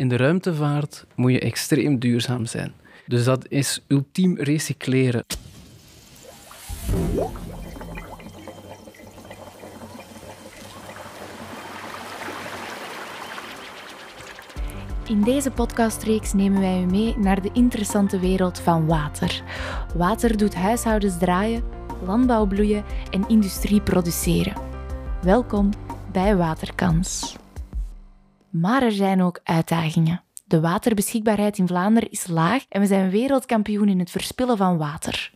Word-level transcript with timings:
in 0.00 0.08
de 0.08 0.16
ruimtevaart 0.16 1.04
moet 1.14 1.32
je 1.32 1.40
extreem 1.40 1.98
duurzaam 1.98 2.46
zijn. 2.46 2.72
Dus 3.06 3.24
dat 3.24 3.46
is 3.48 3.84
ultiem 3.86 4.36
recycleren. 4.36 5.24
In 15.06 15.22
deze 15.22 15.50
podcastreeks 15.50 16.32
nemen 16.32 16.60
wij 16.60 16.82
u 16.82 16.86
mee 16.86 17.18
naar 17.18 17.42
de 17.42 17.50
interessante 17.52 18.18
wereld 18.18 18.60
van 18.60 18.86
water. 18.86 19.42
Water 19.94 20.36
doet 20.36 20.54
huishoudens 20.54 21.18
draaien, 21.18 21.62
landbouw 22.04 22.46
bloeien 22.46 22.84
en 23.10 23.28
industrie 23.28 23.80
produceren. 23.80 24.54
Welkom 25.22 25.70
bij 26.12 26.36
Waterkans. 26.36 27.39
Maar 28.50 28.82
er 28.82 28.92
zijn 28.92 29.22
ook 29.22 29.40
uitdagingen. 29.44 30.22
De 30.44 30.60
waterbeschikbaarheid 30.60 31.58
in 31.58 31.66
Vlaanderen 31.66 32.10
is 32.10 32.26
laag 32.26 32.64
en 32.68 32.80
we 32.80 32.86
zijn 32.86 33.10
wereldkampioen 33.10 33.88
in 33.88 33.98
het 33.98 34.10
verspillen 34.10 34.56
van 34.56 34.78
water. 34.78 35.32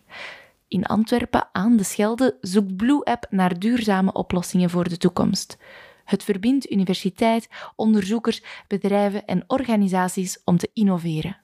In 0.69 0.85
Antwerpen 0.85 1.49
aan 1.53 1.77
de 1.77 1.85
Schelde 1.85 2.37
zoekt 2.41 2.77
Blue 2.77 3.05
App 3.05 3.27
naar 3.31 3.59
duurzame 3.59 4.13
oplossingen 4.13 4.71
voor 4.71 4.89
de 4.89 4.97
toekomst. 4.97 5.59
Het 6.05 6.25
verbindt 6.25 6.71
universiteit, 6.71 7.49
onderzoekers, 7.77 8.43
bedrijven 8.69 9.25
en 9.25 9.45
organisaties 9.47 10.41
om 10.45 10.57
te 10.57 10.71
innoveren. 10.73 11.37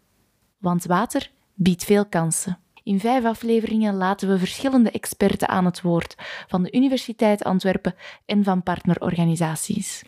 Want 0.58 0.84
water 0.84 1.30
biedt 1.54 1.84
veel 1.84 2.06
kansen. 2.06 2.58
In 2.82 3.00
vijf 3.00 3.24
afleveringen 3.24 3.94
laten 3.94 4.28
we 4.28 4.38
verschillende 4.38 4.90
experten 4.90 5.48
aan 5.48 5.64
het 5.64 5.80
woord, 5.80 6.14
van 6.48 6.62
de 6.62 6.72
Universiteit 6.72 7.44
Antwerpen 7.44 7.94
en 8.26 8.44
van 8.44 8.62
partnerorganisaties. 8.62 10.02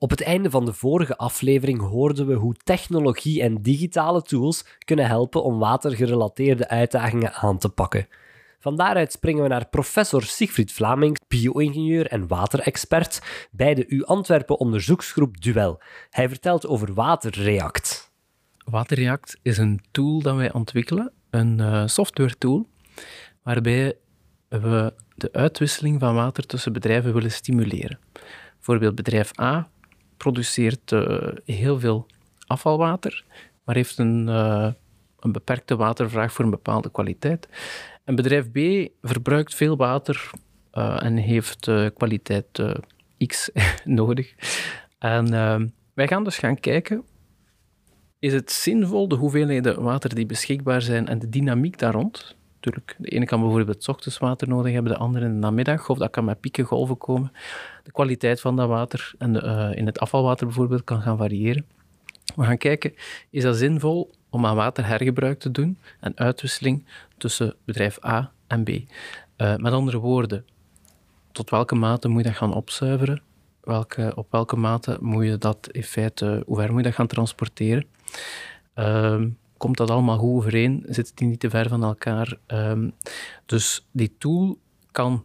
Op 0.00 0.10
het 0.10 0.22
einde 0.22 0.50
van 0.50 0.64
de 0.64 0.72
vorige 0.72 1.16
aflevering 1.16 1.80
hoorden 1.80 2.26
we 2.26 2.34
hoe 2.34 2.54
technologie 2.64 3.42
en 3.42 3.62
digitale 3.62 4.22
tools 4.22 4.64
kunnen 4.78 5.06
helpen 5.06 5.42
om 5.42 5.58
watergerelateerde 5.58 6.68
uitdagingen 6.68 7.32
aan 7.32 7.58
te 7.58 7.68
pakken. 7.68 8.08
Van 8.58 8.76
daaruit 8.76 9.12
springen 9.12 9.42
we 9.42 9.48
naar 9.48 9.68
professor 9.68 10.22
Siegfried 10.22 10.72
Vlaming, 10.72 11.18
bio-ingenieur 11.28 12.06
en 12.06 12.26
waterexpert 12.26 13.22
bij 13.50 13.74
de 13.74 13.86
U 13.88 14.04
Antwerpen 14.04 14.58
onderzoeksgroep 14.58 15.40
Duel. 15.40 15.82
Hij 16.10 16.28
vertelt 16.28 16.66
over 16.66 16.94
Waterreact. 16.94 18.12
Waterreact 18.64 19.38
is 19.42 19.58
een 19.58 19.80
tool 19.90 20.22
dat 20.22 20.36
wij 20.36 20.52
ontwikkelen, 20.52 21.12
een 21.30 21.58
uh, 21.58 21.86
software 21.86 22.38
tool, 22.38 22.68
waarbij 23.42 23.96
we 24.48 24.94
de 25.14 25.32
uitwisseling 25.32 26.00
van 26.00 26.14
water 26.14 26.46
tussen 26.46 26.72
bedrijven 26.72 27.14
willen 27.14 27.32
stimuleren. 27.32 27.98
Bijvoorbeeld 28.56 28.94
bedrijf 28.94 29.40
A 29.40 29.70
produceert 30.18 30.92
uh, 30.92 31.28
heel 31.44 31.78
veel 31.78 32.06
afvalwater, 32.46 33.24
maar 33.64 33.74
heeft 33.74 33.98
een, 33.98 34.26
uh, 34.28 34.72
een 35.20 35.32
beperkte 35.32 35.76
watervraag 35.76 36.32
voor 36.32 36.44
een 36.44 36.50
bepaalde 36.50 36.90
kwaliteit. 36.90 37.48
En 38.04 38.14
bedrijf 38.14 38.50
B 38.50 38.88
verbruikt 39.02 39.54
veel 39.54 39.76
water 39.76 40.30
uh, 40.72 41.02
en 41.02 41.16
heeft 41.16 41.70
kwaliteit 41.94 42.62
X 43.26 43.50
nodig. 43.84 44.34
En 44.98 45.30
wij 45.94 46.08
gaan 46.08 46.24
dus 46.24 46.38
gaan 46.38 46.60
kijken, 46.60 47.04
is 48.18 48.32
het 48.32 48.52
zinvol 48.52 49.08
de 49.08 49.14
hoeveelheden 49.14 49.82
water 49.82 50.14
die 50.14 50.26
beschikbaar 50.26 50.82
zijn 50.82 51.08
en 51.08 51.18
de 51.18 51.28
dynamiek 51.28 51.78
daar 51.78 51.92
rond, 51.92 52.36
de 52.60 52.82
ene 52.98 53.24
kan 53.24 53.40
bijvoorbeeld 53.40 53.82
s 53.82 53.88
ochtends 53.88 54.18
water 54.18 54.48
nodig 54.48 54.72
hebben, 54.72 54.92
de 54.92 54.98
andere 54.98 55.24
in 55.24 55.32
de 55.32 55.38
namiddag, 55.38 55.88
of 55.88 55.98
dat 55.98 56.10
kan 56.10 56.24
met 56.24 56.40
pieken 56.40 56.64
golven 56.64 56.98
komen. 56.98 57.32
De 57.82 57.92
kwaliteit 57.92 58.40
van 58.40 58.56
dat 58.56 58.68
water 58.68 59.14
en 59.18 59.32
de, 59.32 59.42
uh, 59.42 59.78
in 59.78 59.86
het 59.86 60.00
afvalwater 60.00 60.46
bijvoorbeeld 60.46 60.84
kan 60.84 61.02
gaan 61.02 61.16
variëren. 61.16 61.66
We 62.36 62.44
gaan 62.44 62.58
kijken, 62.58 62.94
is 63.30 63.42
dat 63.42 63.56
zinvol 63.56 64.10
om 64.30 64.46
aan 64.46 64.56
waterhergebruik 64.56 65.38
te 65.38 65.50
doen 65.50 65.78
en 66.00 66.12
uitwisseling 66.16 66.84
tussen 67.16 67.54
bedrijf 67.64 68.04
A 68.04 68.30
en 68.46 68.64
B? 68.64 68.68
Uh, 68.68 69.56
met 69.56 69.72
andere 69.72 69.98
woorden, 69.98 70.44
tot 71.32 71.50
welke 71.50 71.74
mate 71.74 72.08
moet 72.08 72.22
je 72.22 72.28
dat 72.28 72.36
gaan 72.36 72.54
opzuiveren? 72.54 73.22
Welke, 73.60 74.12
op 74.14 74.26
welke 74.30 74.56
mate 74.56 74.96
moet 75.00 75.24
je 75.24 75.38
dat 75.38 75.68
in 75.70 75.82
feite, 75.82 76.42
hoe 76.46 76.56
ver 76.56 76.68
moet 76.68 76.78
je 76.78 76.84
dat 76.84 76.94
gaan 76.94 77.06
transporteren? 77.06 77.86
Uh, 78.74 79.24
komt 79.58 79.76
dat 79.76 79.90
allemaal 79.90 80.18
goed 80.18 80.36
overeen? 80.36 80.84
Zitten 80.88 81.16
die 81.16 81.28
niet 81.28 81.40
te 81.40 81.50
ver 81.50 81.68
van 81.68 81.82
elkaar? 81.82 82.38
Um, 82.46 82.92
dus 83.46 83.86
die 83.92 84.14
tool 84.18 84.58
kan 84.90 85.24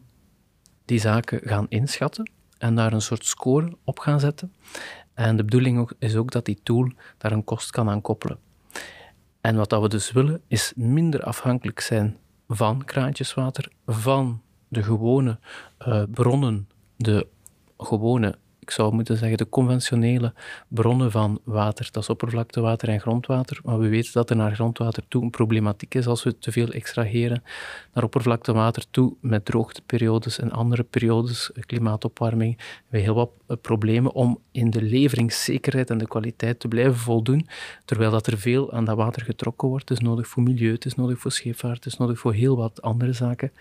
die 0.86 1.00
zaken 1.00 1.40
gaan 1.44 1.66
inschatten 1.70 2.32
en 2.58 2.76
daar 2.76 2.94
een 2.94 3.02
soort 3.02 3.26
score 3.26 3.78
op 3.84 4.00
gaan 4.00 4.20
zetten. 4.20 4.54
En 5.14 5.38
de 5.38 5.44
bedoeling 5.44 5.92
is 6.00 6.16
ook 6.16 6.32
dat 6.32 6.46
die 6.46 6.60
tool 6.64 6.92
daar 7.18 7.32
een 7.32 7.44
kost 7.44 7.72
kan 7.72 7.90
aan 7.90 8.02
koppelen. 8.02 8.40
En 9.42 9.56
wat 9.56 9.70
dat 9.70 9.82
we 9.82 9.90
dus 9.90 10.12
willen, 10.12 10.42
is 10.48 10.74
minder 10.76 11.24
afhankelijk 11.24 11.80
zijn 11.80 12.18
van 12.48 12.84
kraantjeswater, 12.86 13.72
van 13.86 14.42
de 14.68 14.84
gewone 14.84 15.40
uh, 15.88 16.04
bronnen, 16.12 16.68
de 16.96 17.28
gewone 17.78 18.38
ik 18.64 18.72
zou 18.72 18.94
moeten 18.94 19.18
zeggen, 19.18 19.38
de 19.38 19.50
conventionele 19.50 20.34
bronnen 20.68 21.12
van 21.12 21.40
water. 21.44 21.90
Dat 21.92 22.04
is 22.04 22.10
oppervlaktewater 22.10 22.90
en 22.90 23.00
grondwater. 23.00 23.60
Maar 23.64 23.80
we 23.80 23.88
weten 23.88 24.14
dat 24.14 24.30
er 24.30 24.36
naar 24.36 24.56
grondwater 24.56 25.04
toe 25.08 25.24
een 25.24 25.30
problematiek 25.30 25.96
is 25.96 26.08
als 26.08 26.24
we 26.24 26.38
te 26.38 26.52
veel 26.52 26.68
extraheren. 26.68 27.44
Naar 27.94 28.04
oppervlaktewater 28.04 28.86
toe 28.92 29.16
met 29.22 29.46
droogteperiodes 29.46 30.40
en 30.40 30.52
andere 30.52 30.84
periodes, 30.84 31.52
klimaatopwarming, 31.66 32.60
we 32.88 33.00
heel 33.00 33.14
wat 33.14 33.30
eh, 33.48 33.58
problemen 33.62 34.14
om 34.14 34.40
in 34.52 34.70
de 34.70 34.82
leveringszekerheid 34.82 35.90
en 35.90 35.98
de 35.98 36.08
kwaliteit 36.08 36.60
te 36.60 36.68
blijven 36.68 36.96
voldoen. 36.96 37.48
Terwijl 37.86 38.12
dat 38.12 38.28
er 38.28 38.38
veel 38.38 38.74
aan 38.74 38.86
dat 38.86 38.98
water 38.98 39.22
getrokken 39.22 39.68
wordt. 39.68 39.90
Het 39.90 39.98
is 39.98 40.06
nodig 40.06 40.28
voor 40.28 40.44
milieu, 40.44 40.72
het 40.72 40.86
is 40.86 40.96
nodig 40.96 41.20
voor 41.20 41.32
scheepvaart, 41.32 41.84
het 41.84 41.94
is 41.94 41.98
nodig 41.98 42.20
voor 42.20 42.34
heel 42.34 42.56
wat 42.56 42.82
andere 42.82 43.14
zaken. 43.14 43.52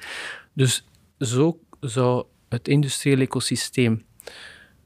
Dus 0.52 0.84
zo 1.18 1.58
zou 1.80 2.24
het 2.48 2.68
industriële 2.68 3.22
ecosysteem 3.22 4.04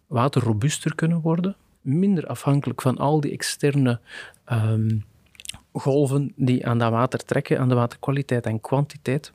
waterrobuuster 0.06 0.94
kunnen 0.94 1.20
worden, 1.20 1.56
minder 1.80 2.26
afhankelijk 2.26 2.82
van 2.82 2.98
al 2.98 3.20
die 3.20 3.32
externe 3.32 4.00
um, 4.52 5.04
golven 5.72 6.32
die 6.36 6.66
aan 6.66 6.78
dat 6.78 6.90
water 6.90 7.24
trekken, 7.24 7.58
aan 7.58 7.68
de 7.68 7.74
waterkwaliteit 7.74 8.46
en 8.46 8.60
kwantiteit. 8.60 9.32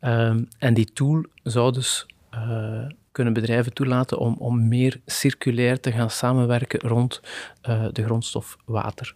Um, 0.00 0.48
en 0.58 0.74
die 0.74 0.92
tool 0.92 1.24
zou 1.42 1.72
dus 1.72 2.06
uh, 2.34 2.86
kunnen 3.12 3.32
bedrijven 3.32 3.72
toelaten 3.72 4.18
om, 4.18 4.34
om 4.38 4.68
meer 4.68 5.00
circulair 5.06 5.80
te 5.80 5.92
gaan 5.92 6.10
samenwerken 6.10 6.80
rond 6.80 7.20
uh, 7.68 7.86
de 7.92 8.04
grondstof 8.04 8.56
water. 8.64 9.14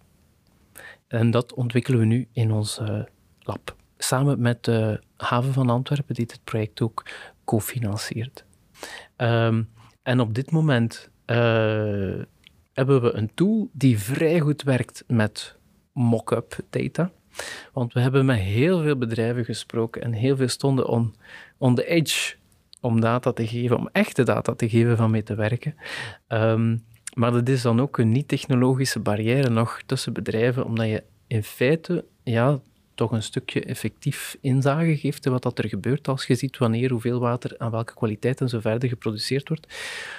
En 1.07 1.31
dat 1.31 1.55
ontwikkelen 1.55 2.01
we 2.01 2.07
nu 2.07 2.29
in 2.33 2.53
ons 2.53 2.79
uh, 2.79 3.03
lab. 3.41 3.77
Samen 3.99 4.41
met 4.41 4.65
de 4.65 5.01
haven 5.17 5.53
van 5.53 5.71
Antwerpen, 5.71 6.15
die 6.15 6.27
dit 6.27 6.41
project 6.45 6.81
ook 6.81 7.07
cofinanciert. 7.45 8.45
Um, 9.17 9.69
en 10.09 10.21
op 10.21 10.35
dit 10.35 10.51
moment 10.51 11.11
uh, 11.27 11.37
hebben 12.73 13.03
we 13.03 13.13
een 13.13 13.31
tool 13.35 13.69
die 13.73 13.99
vrij 13.99 14.41
goed 14.41 14.63
werkt 14.63 15.05
met 15.07 15.57
mock-up 15.93 16.57
data. 16.71 17.11
Want 17.73 17.93
we 17.93 18.01
hebben 18.01 18.27
met 18.27 18.39
heel 18.39 18.83
veel 18.83 18.97
bedrijven 18.97 19.45
gesproken 19.45 20.03
en 20.03 20.13
heel 20.13 20.37
veel 20.37 20.49
stonden 20.49 20.89
on, 20.89 21.15
on 21.59 21.75
the 21.75 21.87
edge 21.87 22.35
om 22.81 23.01
data 23.01 23.33
te 23.33 23.47
geven, 23.47 23.77
om 23.77 23.89
echte 23.93 24.23
data 24.23 24.55
te 24.55 24.69
geven 24.69 24.97
van 24.97 25.11
mee 25.11 25.23
te 25.23 25.35
werken. 25.35 25.75
Um, 26.29 26.85
maar 27.15 27.33
dat 27.33 27.49
is 27.49 27.63
dan 27.63 27.81
ook 27.81 27.99
een 27.99 28.13
niet-technologische 28.13 29.01
barrière 29.01 29.51
nog 29.51 29.81
tussen 29.87 30.13
bedrijven, 30.13 30.65
omdat 30.65 30.87
je 30.87 31.03
in 31.27 31.43
feite 31.43 32.05
ja, 32.23 32.61
toch 32.99 33.13
een 33.13 33.23
stukje 33.23 33.65
effectief 33.65 34.37
inzage 34.41 34.97
geeft 34.97 35.27
in 35.27 35.33
wat 35.33 35.43
dat 35.43 35.59
er 35.59 35.69
gebeurt 35.69 36.09
als 36.09 36.27
je 36.27 36.35
ziet 36.35 36.59
wanneer, 36.59 36.91
hoeveel 36.91 37.21
water, 37.21 37.55
aan 37.59 37.71
welke 37.71 37.95
kwaliteit 37.95 38.41
en 38.41 38.49
zo 38.49 38.61
verder 38.61 38.89
geproduceerd 38.89 39.49
wordt. 39.49 39.67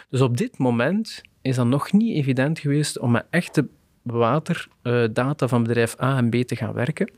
Dus 0.09 0.21
op 0.21 0.37
dit 0.37 0.57
moment 0.57 1.21
is 1.41 1.55
dat 1.55 1.65
nog 1.65 1.91
niet 1.91 2.15
evident 2.15 2.59
geweest 2.59 2.99
om 2.99 3.11
met 3.11 3.25
echte 3.29 3.67
waterdata 4.01 5.47
van 5.47 5.63
bedrijf 5.63 6.01
A 6.01 6.17
en 6.17 6.29
B 6.29 6.35
te 6.35 6.55
gaan 6.55 6.73
werken. 6.73 7.11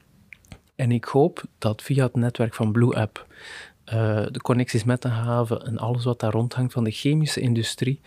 En 0.75 0.91
ik 0.91 1.05
hoop 1.05 1.43
dat 1.57 1.81
via 1.81 2.03
het 2.03 2.15
netwerk 2.15 2.53
van 2.53 2.71
Blue 2.71 2.95
App 2.95 3.25
uh, 3.93 4.25
de 4.31 4.41
connecties 4.41 4.83
met 4.83 5.01
de 5.01 5.07
haven 5.07 5.65
en 5.65 5.77
alles 5.77 6.03
wat 6.03 6.19
daar 6.19 6.31
rondhangt 6.31 6.73
van 6.73 6.83
de 6.83 6.91
chemische 6.91 7.39
industrie, 7.39 8.01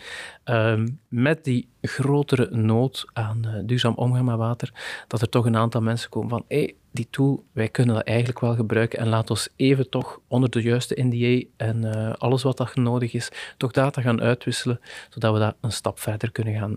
uh, 0.44 0.82
met 1.08 1.44
die 1.44 1.68
grotere 1.80 2.48
nood 2.50 3.06
aan 3.12 3.42
uh, 3.46 3.52
duurzaam 3.64 3.94
omgaan 3.94 4.24
met 4.24 4.36
water, 4.36 4.72
dat 5.08 5.20
er 5.20 5.28
toch 5.28 5.46
een 5.46 5.56
aantal 5.56 5.80
mensen 5.80 6.10
komen 6.10 6.30
van 6.30 6.44
hey, 6.48 6.74
die 6.94 7.06
tool, 7.10 7.44
wij 7.52 7.68
kunnen 7.68 7.94
dat 7.94 8.04
eigenlijk 8.04 8.40
wel 8.40 8.54
gebruiken 8.54 8.98
en 8.98 9.08
laat 9.08 9.30
ons 9.30 9.48
even 9.56 9.90
toch 9.90 10.20
onder 10.28 10.50
de 10.50 10.62
juiste 10.62 11.02
NDA 11.02 11.46
en 11.56 11.84
uh, 11.84 12.12
alles 12.12 12.42
wat 12.42 12.56
dat 12.56 12.74
nodig 12.74 13.12
is, 13.12 13.28
toch 13.56 13.72
data 13.72 14.02
gaan 14.02 14.20
uitwisselen, 14.20 14.80
zodat 15.08 15.32
we 15.32 15.38
dat 15.38 15.56
een 15.60 15.72
stap 15.72 16.00
verder 16.00 16.32
kunnen 16.32 16.54
gaan 16.54 16.76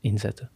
inzetten. 0.00 0.50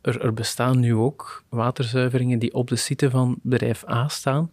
Er, 0.00 0.20
er, 0.20 0.34
bestaan 0.34 0.80
nu 0.80 0.94
ook 0.94 1.44
waterzuiveringen 1.48 2.38
die 2.38 2.54
op 2.54 2.68
de 2.68 2.76
site 2.76 3.10
van 3.10 3.38
bedrijf 3.42 3.88
A 3.88 4.08
staan. 4.08 4.52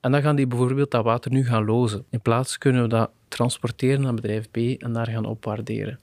En 0.00 0.12
dan 0.12 0.22
gaan 0.22 0.36
die 0.36 0.46
bijvoorbeeld 0.46 0.90
dat 0.90 1.04
water 1.04 1.30
nu 1.30 1.44
gaan 1.44 1.64
lozen. 1.64 2.04
In 2.10 2.20
plaats 2.20 2.58
kunnen 2.58 2.82
we 2.82 2.88
dat 2.88 3.10
transporteren 3.34 4.00
naar 4.00 4.14
bedrijf 4.14 4.50
B 4.50 4.56
en 4.56 4.92
daar 4.92 5.06
gaan 5.06 5.24
opwaarderen. 5.24 6.00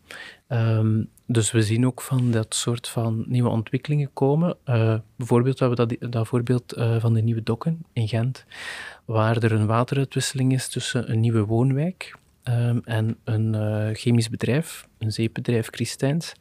Um, 0.47 1.09
dus 1.25 1.51
we 1.51 1.61
zien 1.61 1.85
ook 1.85 2.01
van 2.01 2.31
dat 2.31 2.55
soort 2.55 2.87
van 2.87 3.23
nieuwe 3.27 3.49
ontwikkelingen 3.49 4.09
komen. 4.13 4.57
Uh, 4.65 4.95
bijvoorbeeld, 5.15 5.59
we 5.59 5.65
hebben 5.65 5.87
dat, 5.87 6.11
dat 6.11 6.27
voorbeeld 6.27 6.77
uh, 6.77 6.99
van 6.99 7.13
de 7.13 7.21
nieuwe 7.21 7.43
dokken 7.43 7.85
in 7.93 8.07
Gent, 8.07 8.45
waar 9.05 9.37
er 9.37 9.51
een 9.51 9.65
wateruitwisseling 9.65 10.53
is 10.53 10.67
tussen 10.67 11.11
een 11.11 11.19
nieuwe 11.19 11.45
woonwijk 11.45 12.15
um, 12.43 12.81
en 12.83 13.17
een 13.23 13.53
uh, 13.53 13.89
chemisch 13.93 14.29
bedrijf, 14.29 14.87
een 14.97 15.11
zeepbedrijf 15.11 15.67
Christijns. 15.71 16.33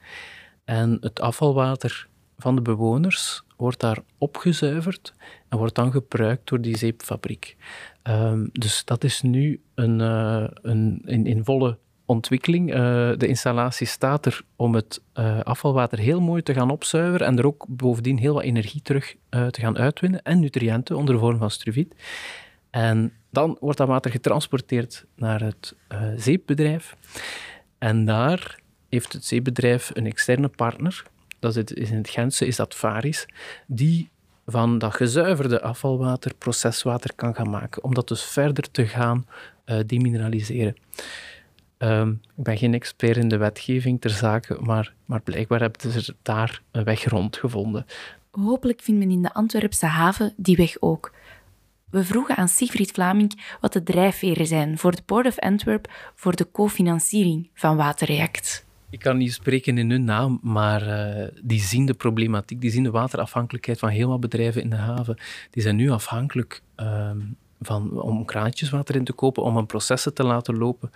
En 0.65 0.97
het 1.01 1.21
afvalwater 1.21 2.09
van 2.39 2.55
de 2.55 2.63
bewoners 2.63 3.43
wordt 3.57 3.81
daar 3.81 3.99
opgezuiverd 4.19 5.15
en 5.51 5.59
wordt 5.59 5.75
dan 5.75 5.93
gebruikt 5.93 6.49
door 6.49 6.61
die 6.61 6.77
zeepfabriek. 6.77 7.57
Um, 8.03 8.51
dus 8.53 8.85
dat 8.85 9.05
is 9.05 9.23
nu 9.23 9.61
een, 9.75 10.01
uh, 10.01 10.45
een 10.63 11.03
in, 11.05 11.27
in, 11.27 11.45
volle 11.45 11.79
ontwikkeling. 12.05 12.69
Uh, 12.69 12.75
de 13.17 13.27
installatie 13.27 13.87
staat 13.87 14.27
er 14.27 14.43
om 14.57 14.75
het 14.75 15.03
uh, 15.15 15.41
afvalwater 15.41 15.99
heel 15.99 16.21
mooi 16.21 16.43
te 16.43 16.55
gaan 16.55 16.71
opzuiveren 16.71 17.27
en 17.27 17.39
er 17.39 17.47
ook 17.47 17.65
bovendien 17.69 18.19
heel 18.19 18.35
wat 18.35 18.43
energie 18.43 18.83
terug 18.83 19.17
te 19.31 19.61
gaan 19.61 19.79
uitwinnen 19.79 20.23
en 20.23 20.41
nutriënten 20.41 20.97
onder 20.97 21.15
de 21.15 21.21
vorm 21.21 21.39
van 21.39 21.51
struviet. 21.51 21.95
En 22.71 23.13
dan 23.31 23.57
wordt 23.61 23.79
dat 23.79 23.89
water 23.89 24.11
getransporteerd 24.11 25.05
naar 25.17 25.41
het 25.41 25.75
zeepbedrijf. 26.17 26.97
En 27.79 28.05
daar 28.05 28.61
heeft 28.89 29.13
het 29.13 29.25
zeepbedrijf 29.25 29.91
een 29.95 30.07
externe 30.07 30.49
partner 30.49 31.05
dat 31.41 31.57
is 31.57 31.91
in 31.91 31.97
het 31.97 32.11
Gentse, 32.11 32.47
is 32.47 32.57
dat 32.57 32.75
Varis, 32.75 33.27
die 33.67 34.11
van 34.51 34.79
dat 34.79 34.95
gezuiverde 34.95 35.63
afvalwater 35.63 36.35
proceswater 36.35 37.15
kan 37.15 37.35
gaan 37.35 37.51
maken, 37.51 37.85
om 37.85 37.95
dat 37.95 38.09
dus 38.09 38.23
verder 38.23 38.71
te 38.71 38.87
gaan 38.87 39.27
uh, 39.67 39.79
demineraliseren. 39.87 40.77
Um, 41.79 42.21
ik 42.37 42.45
ben 42.45 42.59
geen 42.59 42.75
expert 42.75 43.17
in 43.17 43.29
de 43.29 43.37
wetgeving 43.37 44.01
ter 44.01 44.11
zake, 44.11 44.57
maar, 44.61 44.93
maar 45.05 45.21
blijkbaar 45.21 45.61
hebben 45.61 46.03
ze 46.03 46.15
daar 46.23 46.63
een 46.71 46.85
weg 46.85 47.05
rond 47.05 47.37
gevonden. 47.37 47.87
Hopelijk 48.31 48.81
vindt 48.81 49.01
men 49.01 49.11
in 49.11 49.23
de 49.23 49.33
Antwerpse 49.33 49.87
haven 49.87 50.35
die 50.37 50.57
weg 50.57 50.77
ook. 50.81 51.13
We 51.91 52.05
vroegen 52.05 52.37
aan 52.37 52.49
Siegfried 52.49 52.91
Vlaming 52.91 53.57
wat 53.61 53.73
de 53.73 53.83
drijfveren 53.83 54.47
zijn 54.47 54.79
voor 54.79 54.91
de 54.91 55.03
Port 55.03 55.27
of 55.27 55.39
Antwerp 55.39 55.93
voor 56.15 56.37
de 56.37 56.51
cofinanciering 56.53 57.51
van 57.55 57.77
Waterreact. 57.77 58.65
Ik 58.91 58.99
kan 58.99 59.17
niet 59.17 59.33
spreken 59.33 59.79
in 59.79 59.91
hun 59.91 60.05
naam, 60.05 60.39
maar 60.43 60.87
uh, 60.89 61.29
die 61.43 61.61
zien 61.61 61.87
de 61.87 61.95
problematiek, 61.95 62.61
die 62.61 62.71
zien 62.71 62.83
de 62.83 62.91
waterafhankelijkheid 62.91 63.79
van 63.79 63.89
heel 63.89 64.09
wat 64.09 64.21
bedrijven 64.21 64.63
in 64.63 64.71
de 64.71 64.77
haven. 64.77 65.17
Die 65.51 65.63
zijn 65.63 65.77
nu 65.77 65.91
afhankelijk 65.91 66.63
uh, 66.77 67.11
van, 67.61 68.01
om 68.01 68.25
kraantjeswater 68.25 68.95
in 68.95 69.05
te 69.05 69.13
kopen, 69.13 69.43
om 69.43 69.57
hun 69.57 69.67
processen 69.67 70.15
te 70.15 70.25
laten 70.25 70.59
lopen. 70.59 70.91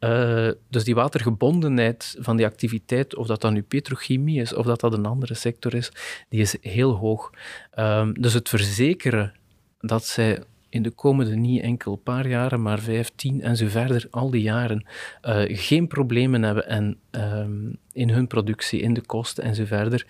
Uh, 0.00 0.50
dus 0.68 0.84
die 0.84 0.94
watergebondenheid 0.94 2.16
van 2.18 2.36
die 2.36 2.46
activiteit, 2.46 3.16
of 3.16 3.26
dat 3.26 3.40
dan 3.40 3.52
nu 3.52 3.62
petrochemie 3.62 4.40
is, 4.40 4.54
of 4.54 4.66
dat 4.66 4.80
dat 4.80 4.92
een 4.92 5.06
andere 5.06 5.34
sector 5.34 5.74
is, 5.74 5.92
die 6.28 6.40
is 6.40 6.56
heel 6.60 6.92
hoog. 6.92 7.30
Ehm, 7.70 8.12
dus 8.12 8.32
het 8.32 8.48
verzekeren 8.48 9.32
dat 9.80 10.04
zij 10.04 10.42
in 10.74 10.82
de 10.82 10.90
komende 10.90 11.36
niet 11.36 11.62
enkel 11.62 11.96
paar 11.96 12.28
jaren, 12.28 12.62
maar 12.62 12.78
vijf, 12.78 13.10
tien 13.14 13.42
en 13.42 13.56
zo 13.56 13.66
verder, 13.68 14.06
al 14.10 14.30
die 14.30 14.42
jaren, 14.42 14.86
uh, 15.22 15.42
geen 15.46 15.86
problemen 15.86 16.42
hebben 16.42 16.68
en, 16.68 16.96
um, 17.10 17.76
in 17.92 18.10
hun 18.10 18.26
productie, 18.26 18.80
in 18.80 18.94
de 18.94 19.00
kosten 19.00 19.44
en 19.44 19.54
zo 19.54 19.64
verder, 19.64 20.06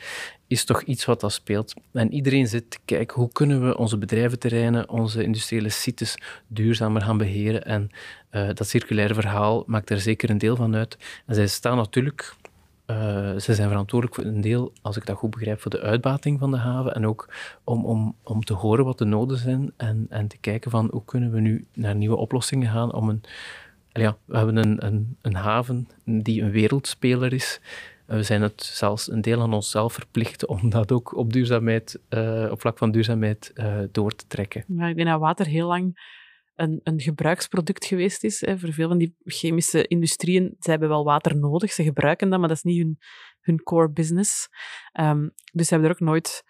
is 0.46 0.64
toch 0.64 0.82
iets 0.82 1.04
wat 1.04 1.20
dat 1.20 1.32
speelt. 1.32 1.74
En 1.92 2.12
iedereen 2.12 2.46
zit 2.46 2.70
te 2.70 2.78
kijken, 2.84 3.20
hoe 3.20 3.32
kunnen 3.32 3.68
we 3.68 3.76
onze 3.76 3.98
bedrijventerreinen, 3.98 4.88
onze 4.88 5.22
industriële 5.22 5.68
sites 5.68 6.18
duurzamer 6.46 7.02
gaan 7.02 7.18
beheren? 7.18 7.64
En 7.64 7.90
uh, 8.30 8.48
dat 8.54 8.68
circulaire 8.68 9.14
verhaal 9.14 9.64
maakt 9.66 9.90
er 9.90 10.00
zeker 10.00 10.30
een 10.30 10.38
deel 10.38 10.56
van 10.56 10.76
uit. 10.76 10.96
En 11.26 11.34
zij 11.34 11.46
staan 11.46 11.76
natuurlijk 11.76 12.34
uh, 12.86 12.96
ze 13.38 13.54
zijn 13.54 13.68
verantwoordelijk 13.68 14.20
voor 14.20 14.30
een 14.30 14.40
deel, 14.40 14.72
als 14.82 14.96
ik 14.96 15.06
dat 15.06 15.16
goed 15.16 15.30
begrijp, 15.30 15.60
voor 15.60 15.70
de 15.70 15.80
uitbating 15.80 16.38
van 16.38 16.50
de 16.50 16.56
haven 16.56 16.94
en 16.94 17.06
ook 17.06 17.34
om, 17.64 17.84
om, 17.84 18.16
om 18.22 18.44
te 18.44 18.52
horen 18.54 18.84
wat 18.84 18.98
de 18.98 19.04
noden 19.04 19.38
zijn 19.38 19.72
en, 19.76 20.06
en 20.08 20.28
te 20.28 20.38
kijken 20.38 20.70
van 20.70 20.88
hoe 20.90 21.04
kunnen 21.04 21.30
we 21.32 21.40
nu 21.40 21.66
naar 21.72 21.94
nieuwe 21.94 22.16
oplossingen 22.16 22.70
gaan 22.70 22.92
om 22.92 23.08
een... 23.08 23.20
Ja, 23.92 24.16
we 24.24 24.36
hebben 24.36 24.56
een, 24.56 24.86
een, 24.86 25.16
een 25.22 25.34
haven 25.34 25.88
die 26.04 26.42
een 26.42 26.50
wereldspeler 26.50 27.32
is. 27.32 27.60
We 28.04 28.22
zijn 28.22 28.42
het 28.42 28.62
zelfs 28.62 29.10
een 29.10 29.20
deel 29.20 29.40
aan 29.40 29.54
onszelf 29.54 29.92
verplicht 29.92 30.46
om 30.46 30.70
dat 30.70 30.92
ook 30.92 31.16
op, 31.16 31.32
duurzaamheid, 31.32 32.00
uh, 32.08 32.48
op 32.50 32.60
vlak 32.60 32.78
van 32.78 32.90
duurzaamheid 32.90 33.52
door 33.92 34.14
te 34.14 34.26
trekken. 34.26 34.60
Ik 34.60 34.96
denk 34.96 35.08
dat 35.08 35.20
water 35.20 35.46
heel 35.46 35.66
lang 35.66 35.96
een, 36.54 36.80
een 36.82 37.00
gebruiksproduct 37.00 37.84
geweest 37.84 38.24
is. 38.24 38.40
Hè. 38.40 38.58
Voor 38.58 38.72
veel 38.72 38.88
van 38.88 38.98
die 38.98 39.16
chemische 39.24 39.86
industrieën, 39.86 40.56
ze 40.58 40.70
hebben 40.70 40.88
wel 40.88 41.04
water 41.04 41.36
nodig, 41.36 41.72
ze 41.72 41.82
gebruiken 41.82 42.30
dat, 42.30 42.38
maar 42.38 42.48
dat 42.48 42.56
is 42.56 42.62
niet 42.62 42.82
hun, 42.82 42.98
hun 43.40 43.62
core 43.62 43.90
business. 43.90 44.48
Um, 45.00 45.34
dus 45.52 45.66
ze 45.66 45.72
hebben 45.74 45.90
er 45.90 45.96
ook 45.96 46.06
nooit 46.06 46.44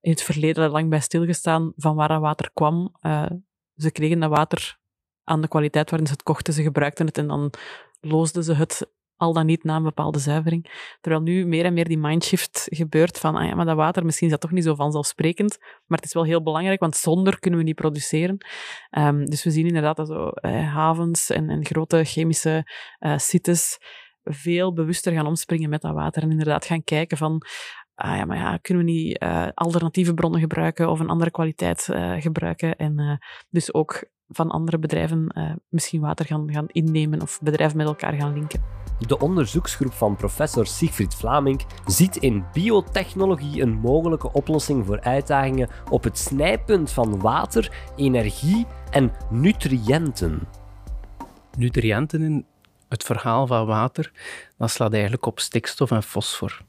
in 0.00 0.10
het 0.10 0.22
verleden 0.22 0.70
lang 0.70 0.88
bij 0.90 1.00
stilgestaan 1.00 1.72
van 1.76 1.94
waar 1.94 2.08
dat 2.08 2.20
water 2.20 2.50
kwam. 2.52 2.96
Uh, 3.02 3.30
ze 3.76 3.90
kregen 3.90 4.20
dat 4.20 4.30
water 4.30 4.78
aan 5.24 5.40
de 5.40 5.48
kwaliteit 5.48 5.90
waarin 5.90 6.08
ze 6.08 6.12
het 6.12 6.22
kochten, 6.22 6.54
ze 6.54 6.62
gebruikten 6.62 7.06
het 7.06 7.18
en 7.18 7.26
dan 7.26 7.52
loosden 8.00 8.44
ze 8.44 8.54
het 8.54 8.90
al 9.16 9.32
dan 9.32 9.46
niet 9.46 9.64
na 9.64 9.76
een 9.76 9.82
bepaalde 9.82 10.18
zuivering. 10.18 10.94
Terwijl 11.00 11.22
nu 11.22 11.46
meer 11.46 11.64
en 11.64 11.74
meer 11.74 11.88
die 11.88 11.98
mindshift 11.98 12.66
gebeurt 12.70 13.18
van, 13.18 13.36
ah 13.36 13.46
ja, 13.46 13.54
maar 13.54 13.64
dat 13.64 13.76
water, 13.76 14.04
misschien 14.04 14.26
is 14.26 14.32
dat 14.32 14.40
toch 14.40 14.50
niet 14.50 14.64
zo 14.64 14.74
vanzelfsprekend, 14.74 15.58
maar 15.86 15.98
het 15.98 16.06
is 16.06 16.14
wel 16.14 16.24
heel 16.24 16.42
belangrijk, 16.42 16.80
want 16.80 16.96
zonder 16.96 17.38
kunnen 17.38 17.60
we 17.60 17.66
niet 17.66 17.74
produceren. 17.74 18.46
Um, 18.90 19.24
dus 19.24 19.44
we 19.44 19.50
zien 19.50 19.66
inderdaad 19.66 19.96
dat 19.96 20.06
zo 20.06 20.28
eh, 20.28 20.72
havens 20.72 21.30
en, 21.30 21.50
en, 21.50 21.64
grote 21.64 22.04
chemische 22.04 22.72
uh, 23.00 23.18
sites 23.18 23.78
veel 24.24 24.72
bewuster 24.72 25.12
gaan 25.12 25.26
omspringen 25.26 25.70
met 25.70 25.80
dat 25.80 25.94
water 25.94 26.22
en 26.22 26.30
inderdaad 26.30 26.64
gaan 26.64 26.84
kijken 26.84 27.16
van, 27.16 27.42
ah 27.94 28.16
ja, 28.16 28.24
maar 28.24 28.36
ja, 28.36 28.56
kunnen 28.56 28.84
we 28.84 28.90
niet 28.90 29.22
uh, 29.22 29.46
alternatieve 29.54 30.14
bronnen 30.14 30.40
gebruiken 30.40 30.90
of 30.90 31.00
een 31.00 31.08
andere 31.08 31.30
kwaliteit 31.30 31.88
uh, 31.90 32.20
gebruiken 32.20 32.76
en 32.76 33.20
dus 33.50 33.74
ook 33.74 34.04
van 34.28 34.50
andere 34.50 34.78
bedrijven 34.78 35.26
misschien 35.68 36.00
water 36.00 36.26
gaan, 36.26 36.52
gaan 36.52 36.66
innemen 36.68 37.22
of 37.22 37.40
bedrijven 37.42 37.76
met 37.76 37.86
elkaar 37.86 38.12
gaan 38.12 38.32
linken. 38.32 38.85
De 38.98 39.18
onderzoeksgroep 39.18 39.92
van 39.92 40.16
professor 40.16 40.66
Siegfried 40.66 41.14
Vlaming 41.14 41.64
ziet 41.86 42.16
in 42.16 42.44
biotechnologie 42.52 43.62
een 43.62 43.74
mogelijke 43.74 44.32
oplossing 44.32 44.86
voor 44.86 45.00
uitdagingen 45.00 45.68
op 45.90 46.04
het 46.04 46.18
snijpunt 46.18 46.92
van 46.92 47.20
water, 47.20 47.90
energie 47.96 48.66
en 48.90 49.12
nutriënten. 49.30 50.48
Nutriënten 51.58 52.22
in 52.22 52.46
het 52.88 53.04
verhaal 53.04 53.46
van 53.46 53.66
water, 53.66 54.12
dat 54.56 54.70
slaat 54.70 54.92
eigenlijk 54.92 55.26
op 55.26 55.40
stikstof 55.40 55.90
en 55.90 56.02
fosfor. 56.02 56.62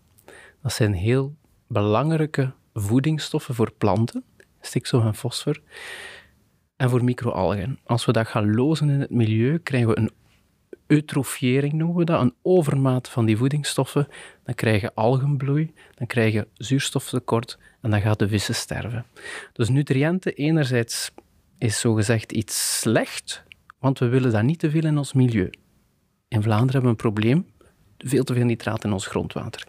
Dat 0.61 0.73
zijn 0.73 0.93
heel 0.93 1.35
belangrijke 1.67 2.53
voedingsstoffen 2.73 3.55
voor 3.55 3.71
planten, 3.77 4.23
stikstof 4.61 5.03
en 5.03 5.15
fosfor, 5.15 5.61
en 6.75 6.89
voor 6.89 7.03
microalgen. 7.03 7.79
Als 7.85 8.05
we 8.05 8.11
dat 8.11 8.27
gaan 8.27 8.55
lozen 8.55 8.89
in 8.89 8.99
het 8.99 9.09
milieu, 9.11 9.57
krijgen 9.57 9.89
we 9.89 9.97
een 9.97 10.11
eutrofiëring 10.87 11.73
noemen 11.73 11.97
we 11.97 12.05
dat, 12.05 12.21
een 12.21 12.33
overmaat 12.41 13.09
van 13.09 13.25
die 13.25 13.37
voedingsstoffen, 13.37 14.07
dan 14.43 14.55
krijg 14.55 14.81
je 14.81 14.93
algenbloei, 14.93 15.73
dan 15.95 16.07
krijg 16.07 16.33
je 16.33 16.47
zuurstoftekort 16.53 17.57
en 17.81 17.89
dan 17.89 18.01
gaat 18.01 18.19
de 18.19 18.27
vissen 18.27 18.55
sterven. 18.55 19.05
Dus 19.53 19.69
nutriënten 19.69 20.33
enerzijds 20.33 21.11
is 21.57 21.79
zogezegd 21.79 22.31
iets 22.31 22.79
slecht, 22.79 23.43
want 23.79 23.99
we 23.99 24.07
willen 24.07 24.31
dat 24.31 24.43
niet 24.43 24.59
te 24.59 24.69
veel 24.69 24.85
in 24.85 24.97
ons 24.97 25.13
milieu. 25.13 25.49
In 26.27 26.41
Vlaanderen 26.41 26.71
hebben 26.71 26.81
we 26.81 26.87
een 27.03 27.11
probleem, 27.11 27.45
veel 27.97 28.23
te 28.23 28.33
veel 28.33 28.45
nitraat 28.45 28.83
in 28.83 28.91
ons 28.91 29.07
grondwater. 29.07 29.67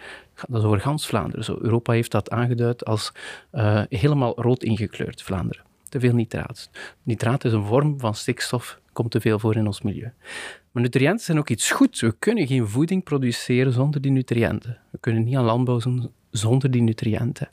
Dat 0.48 0.60
is 0.60 0.66
over 0.66 0.80
gans 0.80 1.06
Vlaanderen 1.06 1.44
zo. 1.44 1.58
Europa 1.60 1.92
heeft 1.92 2.10
dat 2.10 2.30
aangeduid 2.30 2.84
als 2.84 3.12
uh, 3.52 3.82
helemaal 3.88 4.42
rood 4.42 4.62
ingekleurd, 4.62 5.22
Vlaanderen. 5.22 5.67
Te 5.88 6.00
veel 6.00 6.14
nitraat. 6.14 6.70
Nitraat 7.02 7.44
is 7.44 7.52
een 7.52 7.64
vorm 7.64 8.00
van 8.00 8.14
stikstof, 8.14 8.80
komt 8.92 9.10
te 9.10 9.20
veel 9.20 9.38
voor 9.38 9.56
in 9.56 9.66
ons 9.66 9.82
milieu. 9.82 10.12
Maar 10.70 10.82
nutriënten 10.82 11.24
zijn 11.24 11.38
ook 11.38 11.48
iets 11.48 11.70
goeds. 11.70 12.00
We 12.00 12.14
kunnen 12.18 12.46
geen 12.46 12.68
voeding 12.68 13.04
produceren 13.04 13.72
zonder 13.72 14.00
die 14.00 14.10
nutriënten. 14.10 14.78
We 14.90 14.98
kunnen 15.00 15.24
niet 15.24 15.36
aan 15.36 15.44
landbouw 15.44 15.80
zonder 16.30 16.70
die 16.70 16.82
nutriënten. 16.82 17.48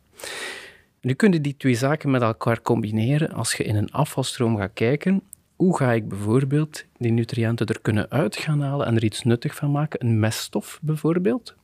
Nu 1.02 1.14
kunnen 1.14 1.42
die 1.42 1.58
twee 1.58 1.76
zaken 1.76 2.12
met 2.12 2.22
elkaar 2.22 2.62
combineren. 2.62 3.32
Als 3.32 3.54
je 3.54 3.64
in 3.64 3.76
een 3.76 3.92
afvalstroom 3.92 4.58
gaat 4.58 4.74
kijken, 4.74 5.22
hoe 5.56 5.78
ga 5.78 5.92
ik 5.92 6.10
bijvoorbeeld 6.10 6.86
die 6.98 7.12
nutriënten 7.12 7.66
er 7.66 7.82
kunnen 7.82 8.10
uit 8.10 8.36
gaan 8.36 8.62
halen 8.62 8.88
en 8.88 8.96
er 8.96 9.04
iets 9.04 9.24
nuttig 9.24 9.56
van 9.56 9.72
maken? 9.72 10.06
Een 10.06 10.20
meststof 10.20 10.80
bijvoorbeeld. 10.82 11.56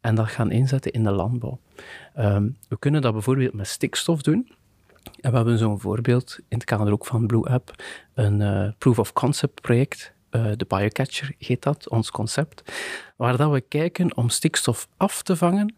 En 0.00 0.14
dat 0.14 0.28
gaan 0.28 0.50
inzetten 0.50 0.92
in 0.92 1.04
de 1.04 1.10
landbouw. 1.10 1.58
Um, 2.18 2.56
we 2.68 2.78
kunnen 2.78 3.02
dat 3.02 3.12
bijvoorbeeld 3.12 3.52
met 3.52 3.66
stikstof 3.66 4.22
doen. 4.22 4.52
En 5.22 5.30
we 5.30 5.36
hebben 5.36 5.58
zo'n 5.58 5.80
voorbeeld 5.80 6.38
in 6.38 6.56
het 6.56 6.64
kader 6.64 6.92
ook 6.92 7.06
van 7.06 7.26
Blue 7.26 7.52
Up, 7.52 7.82
een 8.14 8.40
uh, 8.40 8.68
proof 8.78 8.98
of 8.98 9.12
concept 9.12 9.60
project 9.60 10.12
uh, 10.30 10.50
de 10.56 10.64
Biocatcher 10.68 11.34
heet 11.38 11.62
dat, 11.62 11.88
ons 11.88 12.10
concept, 12.10 12.62
waar 13.16 13.36
dat 13.36 13.50
we 13.50 13.60
kijken 13.60 14.16
om 14.16 14.28
stikstof 14.28 14.88
af 14.96 15.22
te 15.22 15.36
vangen 15.36 15.74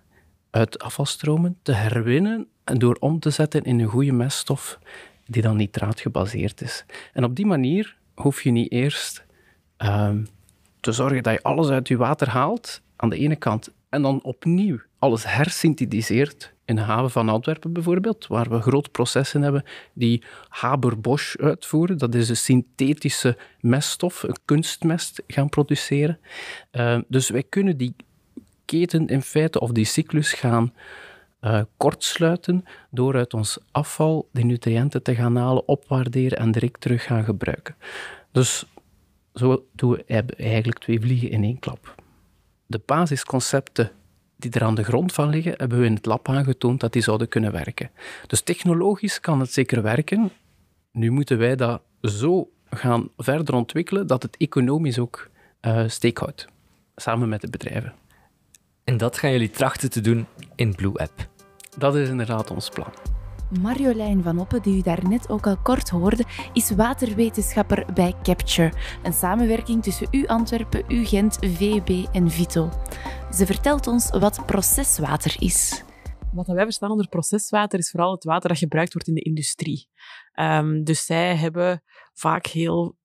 uit 0.51 0.79
afvalstromen, 0.79 1.59
te 1.63 1.73
herwinnen 1.73 2.49
en 2.65 2.79
door 2.79 2.97
om 3.01 3.21
te 3.21 3.31
zetten 3.31 3.63
in 3.63 3.81
een 3.81 3.89
goede 3.89 4.13
meststof 4.13 4.79
die 5.27 5.43
dan 5.43 5.57
nitraat 5.57 6.01
gebaseerd 6.01 6.61
is. 6.61 6.85
En 7.13 7.25
op 7.25 7.37
die 7.37 7.47
manier 7.47 7.97
hoef 8.15 8.43
je 8.43 8.51
niet 8.51 8.73
eerst 8.73 9.25
ehm, 9.77 10.25
te 10.81 10.93
zorgen 10.93 11.23
dat 11.23 11.33
je 11.33 11.43
alles 11.43 11.69
uit 11.69 11.89
je 11.89 11.97
water 11.97 12.29
haalt, 12.29 12.81
aan 12.97 13.11
de 13.11 13.19
ene 13.19 13.37
kant, 13.37 13.73
en 13.89 14.03
dan 14.03 14.23
opnieuw 14.23 14.79
alles 14.99 15.25
hersynthetiseert 15.27 16.54
in 16.65 16.77
de 16.77 16.83
haven 16.83 17.11
van 17.11 17.29
Antwerpen 17.29 17.73
bijvoorbeeld, 17.73 18.27
waar 18.27 18.49
we 18.49 18.61
grote 18.61 18.91
processen 18.91 19.43
hebben 19.43 19.65
die 19.93 20.23
Haber-Bosch 20.49 21.37
uitvoeren. 21.37 21.99
Dat 21.99 22.15
is 22.15 22.29
een 22.29 22.37
synthetische 22.37 23.37
meststof, 23.61 24.23
een 24.23 24.37
kunstmest 24.45 25.23
gaan 25.27 25.49
produceren. 25.49 26.19
Uh, 26.73 26.99
dus 27.09 27.29
wij 27.29 27.43
kunnen 27.43 27.77
die 27.77 27.95
keten 28.65 29.07
in 29.07 29.23
feite, 29.23 29.61
of 29.61 29.71
die 29.71 29.85
cyclus 29.85 30.33
gaan 30.33 30.73
uh, 31.41 31.61
kortsluiten 31.77 32.65
door 32.91 33.15
uit 33.15 33.35
ons 33.35 33.59
afval 33.71 34.29
de 34.33 34.43
nutriënten 34.43 35.03
te 35.03 35.15
gaan 35.15 35.37
halen, 35.37 35.69
opwaarderen 35.69 36.39
en 36.39 36.53
direct 36.53 36.81
terug 36.81 37.05
gaan 37.05 37.25
gebruiken. 37.25 37.77
Dus 38.33 38.65
zo 39.35 39.67
doen 39.73 39.91
we 39.91 40.35
eigenlijk 40.37 40.79
twee 40.79 41.01
vliegen 41.01 41.31
in 41.31 41.45
één 41.45 41.59
klap. 41.59 41.95
De 42.67 42.81
basisconcepten 42.87 43.91
die 44.51 44.61
er 44.61 44.67
aan 44.67 44.75
de 44.75 44.85
grond 44.85 45.13
van 45.13 45.29
liggen, 45.29 45.55
hebben 45.57 45.79
we 45.79 45.87
in 45.87 45.95
het 45.95 46.07
lab 46.07 46.29
aangetoond 46.29 46.81
dat 46.81 46.93
die 46.93 47.03
zouden 47.03 47.29
kunnen 47.29 47.53
werken. 47.53 47.91
Dus 48.27 48.41
technologisch 48.41 49.21
kan 49.21 49.41
het 49.41 49.53
zeker 49.53 49.83
werken. 49.83 50.31
Nu 50.93 51.11
moeten 51.11 51.39
wij 51.39 51.57
dat 51.57 51.83
zo 52.01 52.51
gaan 52.71 53.09
verder 53.17 53.55
ontwikkelen 53.55 54.07
dat 54.07 54.23
het 54.23 54.37
economisch 54.37 54.99
ook 54.99 55.29
uh, 55.61 55.89
steek 55.89 56.19
houdt, 56.19 56.47
samen 56.97 57.29
met 57.29 57.41
de 57.41 57.51
bedrijven. 57.51 57.95
En 58.85 58.97
dat 58.97 59.19
gaan 59.19 59.31
jullie 59.31 59.51
trachten 59.51 59.91
te 59.91 60.01
doen 60.01 60.27
in 60.55 60.75
Blue 60.75 60.99
App. 60.99 61.29
Dat 61.79 61.97
is 61.97 62.09
inderdaad 62.09 62.51
ons 62.51 62.69
plan. 62.69 63.14
Marjolein 63.61 64.23
van 64.23 64.39
Oppen, 64.39 64.63
die 64.63 64.79
u 64.79 64.83
daarnet 64.83 65.29
ook 65.29 65.47
al 65.47 65.57
kort 65.57 65.89
hoorde, 65.89 66.25
is 66.53 66.71
waterwetenschapper 66.71 67.93
bij 67.95 68.15
Capture, 68.23 68.73
een 69.03 69.13
samenwerking 69.13 69.83
tussen 69.83 70.09
U 70.11 70.27
Antwerpen, 70.27 70.85
U 70.89 71.05
Gent, 71.05 71.37
VB 71.41 72.07
en 72.13 72.31
Vito. 72.31 72.69
Ze 73.31 73.47
vertelt 73.47 73.87
ons 73.87 74.11
wat 74.11 74.47
proceswater 74.47 75.37
is. 75.39 75.85
Wat 76.33 76.47
wij 76.47 76.65
verstaan 76.65 76.91
onder 76.91 77.09
proceswater 77.09 77.79
is 77.79 77.91
vooral 77.91 78.13
het 78.13 78.25
water 78.25 78.49
dat 78.49 78.59
gebruikt 78.59 78.93
wordt 78.93 79.09
in 79.09 79.15
de 79.15 79.23
industrie. 79.23 79.89
Um, 80.41 80.85
dus 80.85 81.05
zij 81.05 81.37
hebben 81.37 81.83
vaak 82.13 82.47
heel 82.47 82.97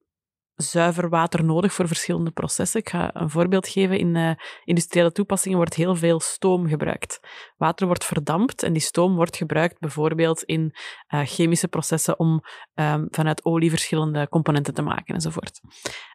zuiver 0.61 1.09
water 1.09 1.43
nodig 1.43 1.73
voor 1.73 1.87
verschillende 1.87 2.31
processen. 2.31 2.79
Ik 2.79 2.89
ga 2.89 3.15
een 3.15 3.29
voorbeeld 3.29 3.67
geven. 3.67 3.99
In 3.99 4.15
uh, 4.15 4.31
industriële 4.63 5.11
toepassingen 5.11 5.57
wordt 5.57 5.73
heel 5.73 5.95
veel 5.95 6.19
stoom 6.19 6.67
gebruikt. 6.67 7.19
Water 7.57 7.87
wordt 7.87 8.05
verdampt 8.05 8.63
en 8.63 8.73
die 8.73 8.81
stoom 8.81 9.15
wordt 9.15 9.37
gebruikt 9.37 9.79
bijvoorbeeld 9.79 10.43
in 10.43 10.75
uh, 11.13 11.21
chemische 11.25 11.67
processen 11.67 12.19
om 12.19 12.41
um, 12.73 13.07
vanuit 13.09 13.45
olie 13.45 13.69
verschillende 13.69 14.29
componenten 14.29 14.73
te 14.73 14.81
maken 14.81 15.15
enzovoort. 15.15 15.59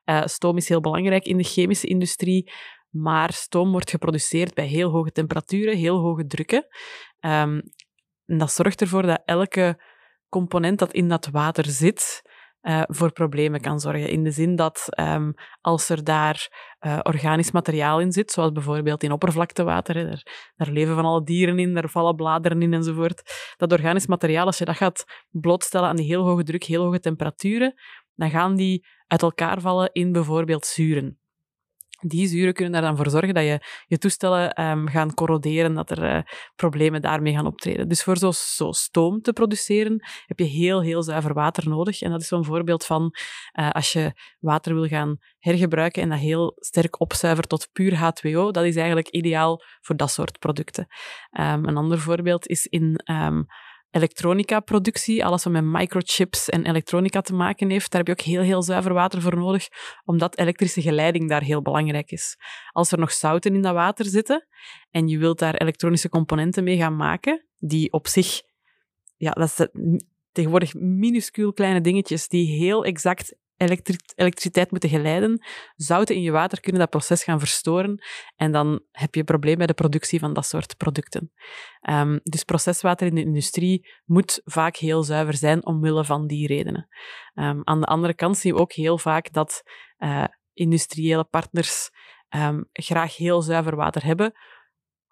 Uh, 0.04 0.24
stoom 0.24 0.56
is 0.56 0.68
heel 0.68 0.80
belangrijk 0.80 1.24
in 1.24 1.36
de 1.36 1.44
chemische 1.44 1.86
industrie, 1.86 2.52
maar 2.90 3.32
stoom 3.32 3.70
wordt 3.70 3.90
geproduceerd 3.90 4.54
bij 4.54 4.66
heel 4.66 4.90
hoge 4.90 5.12
temperaturen, 5.12 5.76
heel 5.76 5.98
hoge 5.98 6.26
drukken. 6.26 6.66
Um, 7.20 7.62
en 8.26 8.38
dat 8.38 8.52
zorgt 8.52 8.80
ervoor 8.80 9.02
dat 9.02 9.22
elke 9.24 9.82
component 10.28 10.78
dat 10.78 10.92
in 10.92 11.08
dat 11.08 11.26
water 11.26 11.64
zit, 11.64 12.22
uh, 12.64 12.82
voor 12.86 13.12
problemen 13.12 13.60
kan 13.60 13.80
zorgen. 13.80 14.08
In 14.08 14.24
de 14.24 14.30
zin 14.30 14.56
dat 14.56 14.86
um, 15.00 15.34
als 15.60 15.88
er 15.88 16.04
daar 16.04 16.48
uh, 16.80 16.98
organisch 17.02 17.50
materiaal 17.50 18.00
in 18.00 18.12
zit, 18.12 18.30
zoals 18.30 18.52
bijvoorbeeld 18.52 19.02
in 19.02 19.12
oppervlaktewater, 19.12 19.94
daar, 19.94 20.52
daar, 20.56 20.70
leven 20.70 20.94
van 20.94 21.04
alle 21.04 21.24
dieren 21.24 21.58
in, 21.58 21.74
daar 21.74 21.88
vallen 21.88 22.16
bladeren 22.16 22.62
in 22.62 22.74
enzovoort. 22.74 23.22
Dat 23.56 23.72
organisch 23.72 24.06
materiaal, 24.06 24.46
als 24.46 24.58
je 24.58 24.64
dat 24.64 24.76
gaat 24.76 25.04
blootstellen 25.30 25.88
aan 25.88 25.96
die 25.96 26.06
heel 26.06 26.24
hoge 26.24 26.42
druk, 26.42 26.64
heel 26.64 26.84
hoge 26.84 27.00
temperaturen, 27.00 27.74
dan 28.14 28.30
gaan 28.30 28.56
die 28.56 28.86
uit 29.06 29.22
elkaar 29.22 29.60
vallen 29.60 29.90
in 29.92 30.12
bijvoorbeeld 30.12 30.66
zuren 30.66 31.18
die 32.06 32.26
zuren 32.26 32.54
kunnen 32.54 32.74
er 32.74 32.80
dan 32.80 32.96
voor 32.96 33.10
zorgen 33.10 33.34
dat 33.34 33.44
je 33.44 33.60
je 33.86 33.98
toestellen 33.98 34.62
um, 34.62 34.88
gaan 34.88 35.14
corroderen, 35.14 35.74
dat 35.74 35.90
er 35.90 36.16
uh, 36.16 36.22
problemen 36.56 37.02
daarmee 37.02 37.34
gaan 37.34 37.46
optreden. 37.46 37.88
Dus 37.88 38.02
voor 38.02 38.16
zo, 38.18 38.30
zo, 38.30 38.72
stoom 38.72 39.20
te 39.20 39.32
produceren 39.32 40.02
heb 40.26 40.38
je 40.38 40.44
heel, 40.44 40.82
heel 40.82 41.02
zuiver 41.02 41.34
water 41.34 41.68
nodig. 41.68 42.02
En 42.02 42.10
dat 42.10 42.20
is 42.20 42.28
zo'n 42.28 42.44
voorbeeld 42.44 42.84
van 42.84 43.14
uh, 43.60 43.70
als 43.70 43.92
je 43.92 44.12
water 44.38 44.74
wil 44.74 44.86
gaan 44.86 45.16
hergebruiken 45.38 46.02
en 46.02 46.08
dat 46.08 46.18
heel 46.18 46.52
sterk 46.56 47.00
opzuivert 47.00 47.48
tot 47.48 47.68
puur 47.72 47.92
H2O, 47.92 48.50
dat 48.50 48.64
is 48.64 48.76
eigenlijk 48.76 49.08
ideaal 49.08 49.62
voor 49.80 49.96
dat 49.96 50.10
soort 50.10 50.38
producten. 50.38 50.86
Um, 51.40 51.64
een 51.64 51.76
ander 51.76 51.98
voorbeeld 51.98 52.46
is 52.46 52.66
in 52.66 53.00
um, 53.04 53.46
elektronica-productie, 53.94 55.24
alles 55.24 55.44
wat 55.44 55.52
met 55.52 55.64
microchips 55.64 56.48
en 56.48 56.66
elektronica 56.66 57.20
te 57.20 57.34
maken 57.34 57.70
heeft, 57.70 57.90
daar 57.90 58.02
heb 58.04 58.16
je 58.16 58.22
ook 58.22 58.32
heel, 58.34 58.42
heel 58.42 58.62
zuiver 58.62 58.92
water 58.92 59.22
voor 59.22 59.36
nodig, 59.36 59.68
omdat 60.04 60.38
elektrische 60.38 60.82
geleiding 60.82 61.28
daar 61.28 61.42
heel 61.42 61.62
belangrijk 61.62 62.10
is. 62.10 62.36
Als 62.72 62.92
er 62.92 62.98
nog 62.98 63.12
zouten 63.12 63.54
in 63.54 63.62
dat 63.62 63.74
water 63.74 64.04
zitten 64.04 64.46
en 64.90 65.08
je 65.08 65.18
wilt 65.18 65.38
daar 65.38 65.54
elektronische 65.54 66.08
componenten 66.08 66.64
mee 66.64 66.76
gaan 66.76 66.96
maken, 66.96 67.46
die 67.58 67.92
op 67.92 68.06
zich, 68.06 68.40
ja, 69.16 69.30
dat 69.30 69.48
is 69.58 69.68
tegenwoordig 70.32 70.74
minuscuul 70.74 71.52
kleine 71.52 71.80
dingetjes 71.80 72.28
die 72.28 72.58
heel 72.58 72.84
exact 72.84 73.36
elektriciteit 74.14 74.70
moeten 74.70 74.90
geleiden. 74.90 75.44
Zouten 75.76 76.14
in 76.14 76.22
je 76.22 76.30
water 76.30 76.60
kunnen 76.60 76.80
dat 76.80 76.90
proces 76.90 77.24
gaan 77.24 77.38
verstoren 77.38 78.04
en 78.36 78.52
dan 78.52 78.80
heb 78.90 79.14
je 79.14 79.20
een 79.20 79.26
probleem 79.26 79.56
bij 79.56 79.66
de 79.66 79.74
productie 79.74 80.18
van 80.18 80.32
dat 80.32 80.46
soort 80.46 80.76
producten. 80.76 81.32
Um, 81.90 82.20
dus 82.22 82.44
proceswater 82.44 83.06
in 83.06 83.14
de 83.14 83.24
industrie 83.24 83.88
moet 84.04 84.40
vaak 84.44 84.76
heel 84.76 85.02
zuiver 85.02 85.34
zijn 85.34 85.66
omwille 85.66 86.04
van 86.04 86.26
die 86.26 86.46
redenen. 86.46 86.88
Um, 87.34 87.60
aan 87.64 87.80
de 87.80 87.86
andere 87.86 88.14
kant 88.14 88.36
zien 88.36 88.54
we 88.54 88.60
ook 88.60 88.72
heel 88.72 88.98
vaak 88.98 89.32
dat 89.32 89.62
uh, 89.98 90.24
industriële 90.52 91.24
partners 91.24 91.90
um, 92.36 92.68
graag 92.72 93.16
heel 93.16 93.42
zuiver 93.42 93.76
water 93.76 94.04
hebben, 94.04 94.32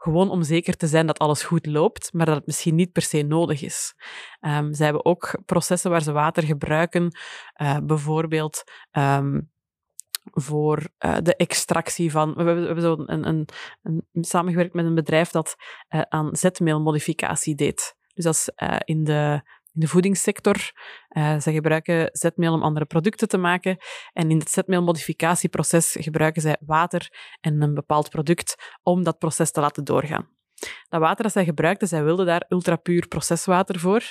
gewoon 0.03 0.31
om 0.31 0.43
zeker 0.43 0.77
te 0.77 0.87
zijn 0.87 1.07
dat 1.07 1.19
alles 1.19 1.43
goed 1.43 1.67
loopt, 1.67 2.13
maar 2.13 2.27
dat 2.27 2.35
het 2.35 2.47
misschien 2.47 2.75
niet 2.75 2.93
per 2.93 3.03
se 3.03 3.23
nodig 3.23 3.63
is. 3.63 3.95
Um, 4.41 4.75
zij 4.75 4.85
hebben 4.85 5.05
ook 5.05 5.39
processen 5.45 5.91
waar 5.91 6.03
ze 6.03 6.13
water 6.13 6.43
gebruiken, 6.43 7.17
uh, 7.63 7.77
bijvoorbeeld 7.83 8.63
um, 8.93 9.51
voor 10.23 10.89
uh, 10.99 11.17
de 11.23 11.37
extractie 11.37 12.11
van. 12.11 12.35
We 12.35 12.43
hebben, 12.43 12.81
zo 12.81 13.05
een, 13.07 13.29
een, 13.29 13.49
een, 13.83 14.25
samengewerkt 14.25 14.75
met 14.75 14.85
een 14.85 14.95
bedrijf 14.95 15.31
dat 15.31 15.57
uh, 15.91 16.01
aan 16.01 16.37
zetmeelmodificatie 16.37 17.55
deed. 17.55 17.97
Dus 18.15 18.25
dat 18.25 18.35
is 18.35 18.51
in 18.85 19.05
de 19.05 19.43
in 19.75 19.81
de 19.81 19.89
voedingssector. 19.89 20.57
Uh, 21.09 21.39
ze 21.41 21.53
gebruiken 21.53 22.09
zetmeel 22.13 22.53
om 22.53 22.63
andere 22.63 22.87
producten 22.87 23.29
te 23.29 23.39
maken. 23.39 23.77
En 24.13 24.31
in 24.31 24.39
het 24.39 24.51
zetmeelmodificatieproces 24.51 25.97
gebruiken 26.01 26.43
zij 26.43 26.57
water 26.61 27.09
en 27.41 27.63
een 27.63 27.75
bepaald 27.75 28.11
product 28.11 28.79
om 28.83 29.03
dat 29.03 29.19
proces 29.19 29.51
te 29.51 29.61
laten 29.61 29.85
doorgaan. 29.85 30.29
Dat 30.89 31.01
water 31.01 31.23
dat 31.23 31.33
zij 31.33 31.45
gebruikten, 31.45 31.89
zij 31.89 32.05
wilden 32.05 32.27
daar 32.27 32.45
ultrapuur 32.49 33.09
proceswater 33.09 33.79
voor. 33.79 34.03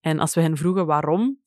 En 0.00 0.18
als 0.18 0.34
we 0.34 0.40
hen 0.40 0.56
vroegen 0.56 0.86
waarom, 0.86 1.40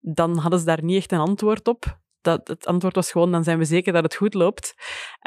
dan 0.00 0.38
hadden 0.38 0.58
ze 0.58 0.64
daar 0.64 0.84
niet 0.84 0.96
echt 0.96 1.12
een 1.12 1.18
antwoord 1.18 1.68
op 1.68 2.04
dat, 2.26 2.48
het 2.48 2.66
antwoord 2.66 2.94
was 2.94 3.10
gewoon, 3.10 3.32
dan 3.32 3.44
zijn 3.44 3.58
we 3.58 3.64
zeker 3.64 3.92
dat 3.92 4.02
het 4.02 4.14
goed 4.14 4.34
loopt. 4.34 4.74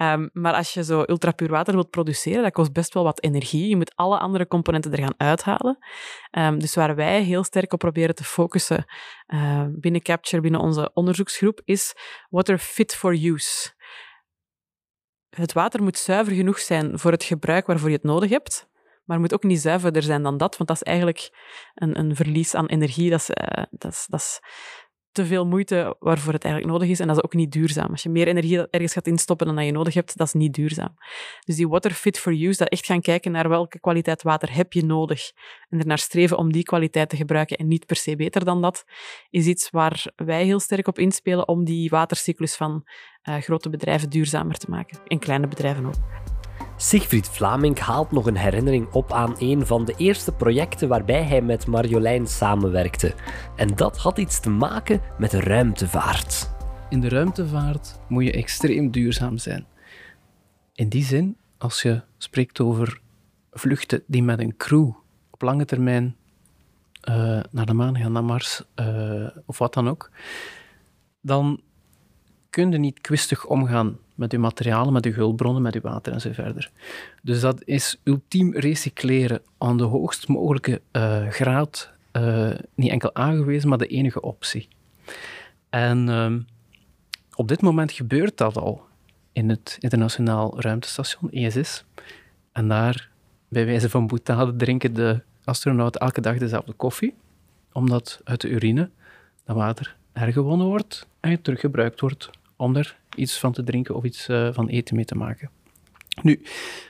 Um, 0.02 0.30
maar 0.34 0.54
als 0.54 0.74
je 0.74 0.84
zo 0.84 1.04
ultrapuur 1.08 1.50
water 1.50 1.74
wilt 1.74 1.90
produceren, 1.90 2.44
dat 2.44 2.52
kost 2.52 2.74
best 2.74 2.94
wel 2.94 3.04
wat 3.04 3.24
energie. 3.24 3.70
Je 3.70 3.76
moet 3.76 3.96
alle 3.96 4.20
andere 4.20 4.48
componenten 4.48 4.92
er 4.92 4.98
gaan 4.98 5.14
uithalen. 5.18 5.78
Um, 6.32 6.60
dus 6.60 6.76
waar 6.76 6.96
wij 6.96 7.22
heel 7.22 7.44
sterk 7.44 7.74
op 7.74 7.80
proberen 7.80 8.16
te 8.16 8.24
focussen 8.24 8.86
uh, 9.28 9.66
binnen 9.72 10.02
Capture, 10.02 10.42
binnen 10.42 10.62
onze 10.62 10.92
onderzoeksgroep, 10.94 11.62
is 11.66 11.96
water 12.30 12.58
fit 12.58 12.96
for 12.96 13.12
use. 13.12 13.74
Het 15.30 15.54
water 15.54 15.84
moet 15.84 15.98
zuiver 15.98 16.34
genoeg 16.34 16.60
zijn 16.60 17.00
voor 17.00 17.12
het 17.12 17.24
gebruik 17.24 17.68
waarvoor 17.68 17.90
je 17.90 17.96
het 17.96 18.04
nodig 18.04 18.30
hebt 18.30 18.68
maar 19.10 19.20
moet 19.20 19.34
ook 19.34 19.44
niet 19.44 19.62
zuiverder 19.62 20.02
zijn 20.02 20.24
dan 20.24 20.38
dat, 20.38 20.58
want 20.58 20.70
dat 20.70 20.78
is 20.78 20.84
eigenlijk 20.84 21.30
een, 21.76 22.00
een 22.00 22.16
verlies 22.16 22.56
aan 22.56 22.66
energie. 22.66 23.10
Dat 23.10 23.30
uh, 23.30 23.64
dat 23.70 23.92
is, 23.92 24.06
dat 24.10 24.20
is 24.20 24.40
te 25.12 25.26
veel 25.26 25.46
moeite 25.46 25.96
waarvoor 26.00 26.34
het 26.34 26.44
eigenlijk 26.44 26.74
nodig 26.74 26.90
is. 26.90 27.00
En 27.00 27.08
dat 27.08 27.16
is 27.16 27.24
ook 27.24 27.34
niet 27.34 27.52
duurzaam. 27.52 27.92
Als 27.92 28.04
je 28.04 28.10
meer 28.10 28.28
energie 28.28 28.70
ergens 28.70 28.94
gaat 28.94 29.08
instoppen 29.08 29.46
dan 29.46 29.56
dat 29.56 29.66
je 29.66 29.72
nodig 29.72 29.94
hebt, 29.94 30.18
dat 30.18 30.28
is 30.28 30.34
niet 30.34 30.54
duurzaam. 30.54 30.96
Dus 31.46 31.56
die 31.56 31.68
water 31.68 31.92
fit 31.92 32.20
for 32.20 32.32
use, 32.32 32.58
dat 32.58 32.70
echt 32.70 32.86
gaan 32.86 33.02
kijken 33.02 33.32
naar 33.32 33.50
welke 33.50 33.80
kwaliteit 33.80 34.24
water 34.24 34.54
heb 34.54 34.74
je 34.74 34.86
nodig 34.86 35.32
en 35.70 35.80
er 35.80 35.86
naar 35.86 35.98
streven 35.98 36.38
om 36.38 36.52
die 36.52 36.64
kwaliteit 36.64 37.10
te 37.10 37.16
gebruiken 37.16 37.58
en 37.58 37.68
niet 37.68 37.86
per 37.86 37.96
se 37.96 38.16
beter 38.16 38.46
dan 38.46 38.62
dat, 38.62 38.84
is 39.30 39.46
iets 39.46 39.70
waar 39.70 40.06
wij 40.16 40.46
heel 40.46 40.60
sterk 40.60 40.88
op 40.88 41.00
inspelen 41.00 41.48
om 41.48 41.64
die 41.64 41.90
watercyclus 41.90 42.56
van 42.56 42.84
uh, 43.30 43.36
grote 43.36 43.70
bedrijven 43.70 44.10
duurzamer 44.10 44.58
te 44.58 44.70
maken. 44.70 45.00
En 45.08 45.20
kleine 45.20 45.48
bedrijven 45.48 45.86
ook. 45.86 46.29
Siegfried 46.82 47.30
Vlaming 47.30 47.80
haalt 47.80 48.12
nog 48.12 48.26
een 48.26 48.38
herinnering 48.38 48.92
op 48.92 49.14
aan 49.14 49.36
een 49.38 49.66
van 49.66 49.86
de 49.86 49.94
eerste 49.98 50.32
projecten 50.32 50.88
waarbij 50.88 51.24
hij 51.24 51.42
met 51.42 51.68
Marjolein 51.68 52.28
samenwerkte. 52.28 53.14
En 53.56 53.76
dat 53.76 53.98
had 53.98 54.18
iets 54.18 54.40
te 54.40 54.50
maken 54.50 55.02
met 55.18 55.32
de 55.32 55.40
ruimtevaart. 55.40 56.50
In 56.90 57.00
de 57.00 57.10
ruimtevaart 57.10 58.00
moet 58.08 58.24
je 58.24 58.32
extreem 58.32 58.92
duurzaam 58.92 59.38
zijn. 59.38 59.66
In 60.74 60.90
die 60.90 61.04
zin, 61.04 61.38
als 61.58 61.82
je 61.82 62.02
spreekt 62.18 62.60
over 62.60 63.02
vluchten 63.52 64.04
die 64.08 64.24
met 64.24 64.40
een 64.40 64.58
crew 64.58 64.92
op 65.30 65.42
lange 65.42 65.66
termijn 65.66 66.16
uh, 67.10 67.40
naar 67.52 67.66
de 67.66 67.74
maan 67.74 67.98
gaan, 67.98 68.12
naar 68.12 68.24
Mars 68.24 68.64
uh, 68.76 69.28
of 69.46 69.58
wat 69.58 69.74
dan 69.74 69.90
ook, 69.90 70.12
dan 71.22 71.62
kun 72.50 72.72
je 72.72 72.78
niet 72.78 73.02
kwistig 73.02 73.46
omgaan 73.46 73.98
met 74.20 74.32
je 74.32 74.40
materialen, 74.40 74.94
met 74.94 75.04
je 75.04 75.12
hulpbronnen, 75.12 75.62
met 75.62 75.74
je 75.74 75.82
water 75.82 76.14
en 76.14 76.22
zo 76.22 76.32
verder. 76.32 76.72
Dus 77.22 77.40
dat 77.40 77.62
is 77.66 78.00
ultiem 78.04 78.54
recycleren 78.54 79.42
aan 79.58 79.78
de 79.78 79.84
hoogst 79.84 80.28
mogelijke 80.28 80.82
uh, 80.92 81.28
graad, 81.28 81.92
uh, 82.14 82.52
niet 82.76 82.92
enkel 82.92 83.16
aangewezen, 83.16 83.70
maar 83.70 83.78
de 83.78 83.88
enige 83.88 84.22
optie. 84.22 84.68
En 85.70 86.08
uh, 86.08 86.34
op 87.36 87.48
dit 87.48 87.62
moment 87.62 87.92
gebeurt 87.92 88.38
dat 88.38 88.58
al 88.58 88.86
in 89.32 89.50
het 89.50 89.78
internationaal 89.80 90.62
ruimtestation 90.62 91.32
ISS. 91.32 91.84
En 92.52 92.68
daar, 92.68 93.10
bij 93.48 93.66
wijze 93.66 93.90
van 93.90 94.08
boetade, 94.08 94.56
drinken 94.56 94.94
de 94.94 95.22
astronauten 95.44 96.02
elke 96.02 96.22
dag 96.22 96.38
dezelfde 96.38 96.74
koffie, 96.74 97.14
omdat 97.72 98.22
uit 98.24 98.42
de 98.42 98.50
urine 98.50 98.90
dat 99.46 99.56
water 99.56 99.96
hergewonnen 100.14 100.68
wordt 100.68 101.08
en 101.20 101.42
teruggebruikt 101.42 102.00
wordt 102.00 102.30
om 102.60 102.76
er 102.76 102.98
iets 103.16 103.40
van 103.40 103.52
te 103.52 103.64
drinken 103.64 103.96
of 103.96 104.04
iets 104.04 104.30
uh, 104.30 104.50
van 104.54 104.68
eten 104.68 104.96
mee 104.96 105.06
te 105.06 105.16
maken. 105.16 105.50
Nu, 106.22 106.42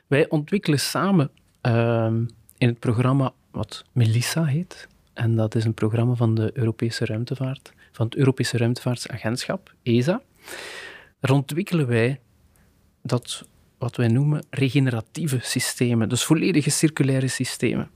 wij 0.07 0.29
ontwikkelen 0.29 0.79
samen 0.79 1.31
uh, 1.67 2.13
in 2.57 2.67
het 2.67 2.79
programma 2.79 3.33
wat 3.51 3.85
Melissa 3.91 4.45
heet. 4.45 4.87
En 5.13 5.35
dat 5.35 5.55
is 5.55 5.65
een 5.65 5.73
programma 5.73 6.13
van 6.13 6.35
de 6.35 6.51
Europese 6.53 7.05
ruimtevaart, 7.05 7.73
van 7.91 8.05
het 8.05 8.15
Europese 8.15 8.57
Ruimtevaartsagentschap, 8.57 9.73
ESA. 9.83 10.21
Daar 11.19 11.31
ontwikkelen 11.31 11.87
wij 11.87 12.19
dat 13.01 13.45
wat 13.77 13.95
wij 13.95 14.07
noemen 14.07 14.45
regeneratieve 14.49 15.39
systemen, 15.41 16.09
dus 16.09 16.23
volledige 16.23 16.69
circulaire 16.69 17.27
systemen. 17.27 17.91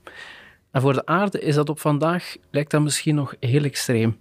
En 0.70 0.80
voor 0.80 0.92
de 0.92 1.06
aarde 1.06 1.40
is 1.40 1.54
dat 1.54 1.68
op 1.68 1.80
vandaag, 1.80 2.36
lijkt 2.50 2.70
dat 2.70 2.82
misschien 2.82 3.14
nog 3.14 3.34
heel 3.40 3.64
extreem. 3.64 4.18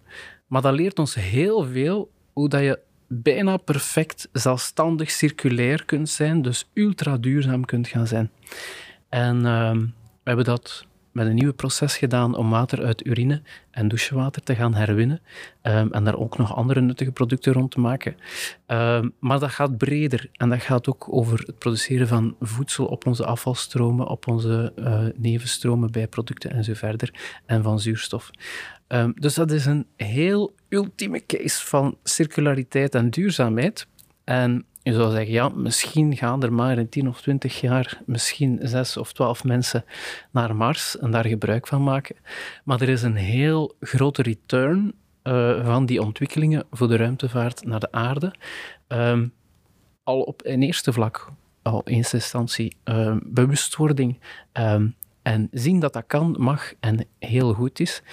Maar 0.48 0.62
dat 0.62 0.74
leert 0.74 1.00
ons 1.00 1.16
heel 1.16 1.64
veel 1.64 2.12
hoe 2.34 2.50
dat 2.50 2.62
je 2.62 2.80
bijna 3.22 3.58
perfect 3.58 4.30
zelfstandig 4.32 5.12
circulair 5.12 5.86
kunt 5.86 6.10
zijn, 6.10 6.42
dus 6.42 6.70
ultra 6.74 7.18
duurzaam 7.18 7.66
kunt 7.66 7.88
gaan 7.88 8.08
zijn. 8.08 8.32
En 9.10 9.38
uh, 9.38 9.72
we 9.72 9.90
hebben 10.24 10.46
dat 10.46 10.86
met 11.12 11.28
een 11.28 11.36
nieuw 11.36 11.54
proces 11.54 11.98
gedaan 11.98 12.36
om 12.36 12.50
water 12.50 12.84
uit 12.84 13.06
urine 13.06 13.42
en 13.72 13.88
douchewater 13.88 14.44
te 14.44 14.56
gaan 14.56 14.74
herwinnen. 14.74 15.22
Um, 15.62 15.92
en 15.92 16.04
daar 16.04 16.18
ook 16.18 16.38
nog 16.38 16.56
andere 16.56 16.82
nuttige 16.82 17.12
producten 17.12 17.54
rond 17.54 17.72
te 17.72 17.80
maken. 17.80 18.16
Um, 18.68 19.14
maar 19.20 19.40
dat 19.40 19.52
gaat 19.52 19.78
breder 19.78 20.30
en 20.32 20.50
dat 20.50 20.62
gaat 20.62 20.88
ook 20.88 21.08
over 21.10 21.40
het 21.40 21.58
produceren 21.58 22.08
van 22.08 22.36
voedsel 22.40 22.86
op 22.86 23.06
onze 23.06 23.26
afvalstromen, 23.26 24.08
op 24.08 24.28
onze 24.28 24.74
uh, 24.76 25.06
nevenstromen, 25.16 25.92
bijproducten 25.92 26.52
en 26.52 26.64
zo 26.64 26.74
verder. 26.74 27.14
En 27.46 27.64
van 27.64 27.80
zuurstof. 27.80 28.32
Dus 29.16 29.34
dat 29.34 29.52
is 29.52 29.66
een 29.66 29.88
heel 29.96 30.56
ultieme 30.74 31.26
case 31.26 31.66
van 31.66 31.98
circulariteit 32.04 32.96
en 32.96 33.10
duurzaamheid. 33.10 33.88
En 34.24 34.66
je 34.84 34.94
zou 34.94 35.12
zeggen, 35.12 35.32
ja, 35.32 35.50
misschien 35.50 36.18
gaan 36.18 36.44
er 36.44 36.54
maar 36.54 36.78
in 36.78 36.90
10 36.90 37.08
of 37.08 37.22
20 37.22 37.62
jaar 37.62 38.02
misschien 38.06 38.60
6 38.62 38.98
of 38.98 39.14
12 39.14 39.44
mensen 39.44 39.86
naar 40.32 40.56
Mars 40.56 40.98
en 40.98 41.12
daar 41.12 41.26
gebruik 41.26 41.68
van 41.68 41.84
maken. 41.84 42.16
Maar 42.64 42.82
er 42.82 42.90
is 42.90 43.02
een 43.02 43.16
heel 43.16 43.76
grote 43.80 44.22
return 44.22 44.94
uh, 45.24 45.66
van 45.66 45.86
die 45.86 46.02
ontwikkelingen 46.02 46.66
voor 46.72 46.88
de 46.88 46.96
ruimtevaart 46.96 47.66
naar 47.66 47.80
de 47.80 47.92
aarde. 47.92 48.34
Um, 48.88 49.34
al 50.04 50.22
op 50.22 50.42
een 50.46 50.64
eerste 50.64 50.94
vlak, 50.94 51.32
al 51.62 51.82
in 51.86 51.96
eerste 51.96 52.16
instantie, 52.16 52.76
um, 52.84 53.22
bewustwording. 53.24 54.20
Um, 54.54 54.96
en 55.24 55.48
zien 55.52 55.80
dat 55.80 55.94
dat 55.94 56.04
kan, 56.08 56.36
mag 56.40 56.74
en 56.80 57.06
heel 57.20 57.54
goed 57.54 57.80
is. 57.80 58.04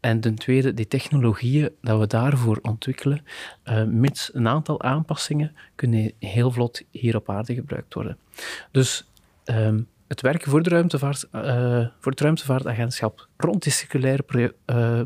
En 0.00 0.20
ten 0.20 0.34
tweede, 0.34 0.74
die 0.74 0.88
technologieën 0.88 1.70
dat 1.80 1.98
we 1.98 2.06
daarvoor 2.06 2.58
ontwikkelen, 2.62 3.24
uh, 3.64 3.84
mits 3.84 4.30
een 4.34 4.48
aantal 4.48 4.82
aanpassingen, 4.82 5.56
kunnen 5.74 6.12
heel 6.18 6.50
vlot 6.50 6.82
hier 6.90 7.16
op 7.16 7.30
aarde 7.30 7.54
gebruikt 7.54 7.94
worden. 7.94 8.18
Dus 8.70 9.10
um, 9.44 9.88
het 10.06 10.20
werken 10.20 10.50
voor, 10.50 10.62
de 10.62 10.70
ruimtevaart, 10.70 11.28
uh, 11.32 11.86
voor 12.00 12.12
het 12.12 12.20
ruimtevaartagentschap 12.20 13.28
rond 13.36 13.62
die 13.62 13.72
circulaire 13.72 14.54
uh, 14.66 15.00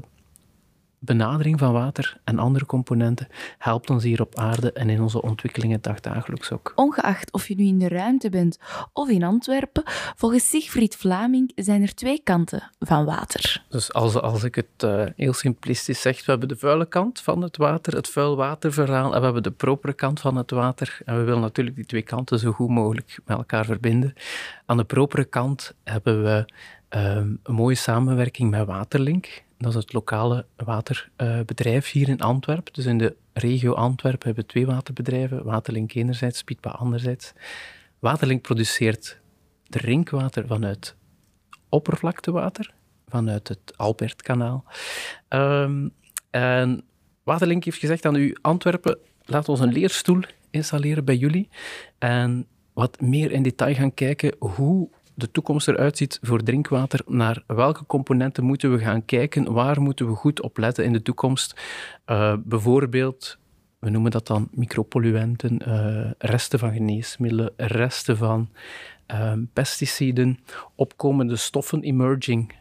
benadering 1.02 1.58
van 1.58 1.72
water 1.72 2.20
en 2.24 2.38
andere 2.38 2.66
componenten 2.66 3.28
helpt 3.58 3.90
ons 3.90 4.02
hier 4.02 4.20
op 4.20 4.38
aarde 4.38 4.72
en 4.72 4.90
in 4.90 5.00
onze 5.00 5.22
ontwikkelingen 5.22 5.82
dagdagelijks 5.82 6.52
ook. 6.52 6.72
Ongeacht 6.74 7.32
of 7.32 7.48
je 7.48 7.54
nu 7.54 7.64
in 7.64 7.78
de 7.78 7.88
ruimte 7.88 8.30
bent 8.30 8.58
of 8.92 9.08
in 9.08 9.22
Antwerpen, 9.22 9.82
volgens 10.16 10.48
Siegfried 10.48 10.96
Vlaming 10.96 11.52
zijn 11.54 11.82
er 11.82 11.94
twee 11.94 12.20
kanten 12.22 12.70
van 12.78 13.04
water. 13.04 13.64
Dus 13.68 13.92
als, 13.92 14.20
als 14.20 14.44
ik 14.44 14.54
het 14.54 14.82
uh, 14.84 15.04
heel 15.16 15.32
simplistisch 15.32 16.00
zeg, 16.00 16.24
we 16.24 16.30
hebben 16.30 16.48
de 16.48 16.56
vuile 16.56 16.86
kant 16.86 17.20
van 17.20 17.42
het 17.42 17.56
water, 17.56 17.94
het 17.94 18.08
vuilwaterverhaal, 18.08 19.12
en 19.12 19.18
we 19.18 19.24
hebben 19.24 19.42
de 19.42 19.50
propere 19.50 19.92
kant 19.92 20.20
van 20.20 20.36
het 20.36 20.50
water. 20.50 20.98
En 21.04 21.16
we 21.16 21.22
willen 21.22 21.40
natuurlijk 21.40 21.76
die 21.76 21.86
twee 21.86 22.02
kanten 22.02 22.38
zo 22.38 22.52
goed 22.52 22.68
mogelijk 22.68 23.18
met 23.24 23.36
elkaar 23.36 23.64
verbinden. 23.64 24.14
Aan 24.66 24.76
de 24.76 24.84
propere 24.84 25.24
kant 25.24 25.74
hebben 25.84 26.22
we 26.22 26.52
um, 26.98 27.40
een 27.42 27.54
mooie 27.54 27.74
samenwerking 27.74 28.50
met 28.50 28.66
Waterlink. 28.66 29.42
Dat 29.60 29.74
is 29.74 29.82
het 29.82 29.92
lokale 29.92 30.46
waterbedrijf 30.56 31.90
hier 31.90 32.08
in 32.08 32.20
Antwerpen. 32.20 32.72
Dus 32.72 32.86
in 32.86 32.98
de 32.98 33.16
regio 33.32 33.72
Antwerpen 33.72 34.26
hebben 34.26 34.44
we 34.44 34.50
twee 34.50 34.66
waterbedrijven. 34.66 35.44
Waterlink 35.44 35.94
enerzijds, 35.94 36.42
Pietpa 36.42 36.70
anderzijds. 36.70 37.32
Waterlink 37.98 38.42
produceert 38.42 39.20
drinkwater 39.68 40.46
vanuit 40.46 40.96
oppervlaktewater, 41.68 42.74
vanuit 43.08 43.48
het 43.48 43.76
Albertkanaal. 43.76 44.64
Um, 45.28 45.92
en 46.30 46.84
Waterlink 47.22 47.64
heeft 47.64 47.78
gezegd 47.78 48.06
aan 48.06 48.16
u, 48.16 48.36
Antwerpen, 48.40 48.98
laat 49.24 49.48
ons 49.48 49.60
een 49.60 49.72
leerstoel 49.72 50.20
installeren 50.50 51.04
bij 51.04 51.16
jullie. 51.16 51.48
En 51.98 52.46
wat 52.72 53.00
meer 53.00 53.30
in 53.30 53.42
detail 53.42 53.74
gaan 53.74 53.94
kijken 53.94 54.36
hoe 54.38 54.90
de 55.20 55.30
toekomst 55.30 55.68
eruit 55.68 55.96
ziet 55.96 56.18
voor 56.22 56.42
drinkwater, 56.42 57.00
naar 57.06 57.42
welke 57.46 57.86
componenten 57.86 58.44
moeten 58.44 58.72
we 58.72 58.78
gaan 58.78 59.04
kijken, 59.04 59.52
waar 59.52 59.82
moeten 59.82 60.06
we 60.06 60.14
goed 60.14 60.42
op 60.42 60.58
letten 60.58 60.84
in 60.84 60.92
de 60.92 61.02
toekomst. 61.02 61.60
Uh, 62.06 62.34
bijvoorbeeld, 62.44 63.38
we 63.78 63.90
noemen 63.90 64.10
dat 64.10 64.26
dan 64.26 64.48
micropolluenten, 64.52 65.58
uh, 65.68 66.10
resten 66.18 66.58
van 66.58 66.72
geneesmiddelen, 66.72 67.52
resten 67.56 68.16
van 68.16 68.48
uh, 69.12 69.32
pesticiden, 69.52 70.38
opkomende 70.74 71.36
stoffen, 71.36 71.82
emerging 71.82 72.54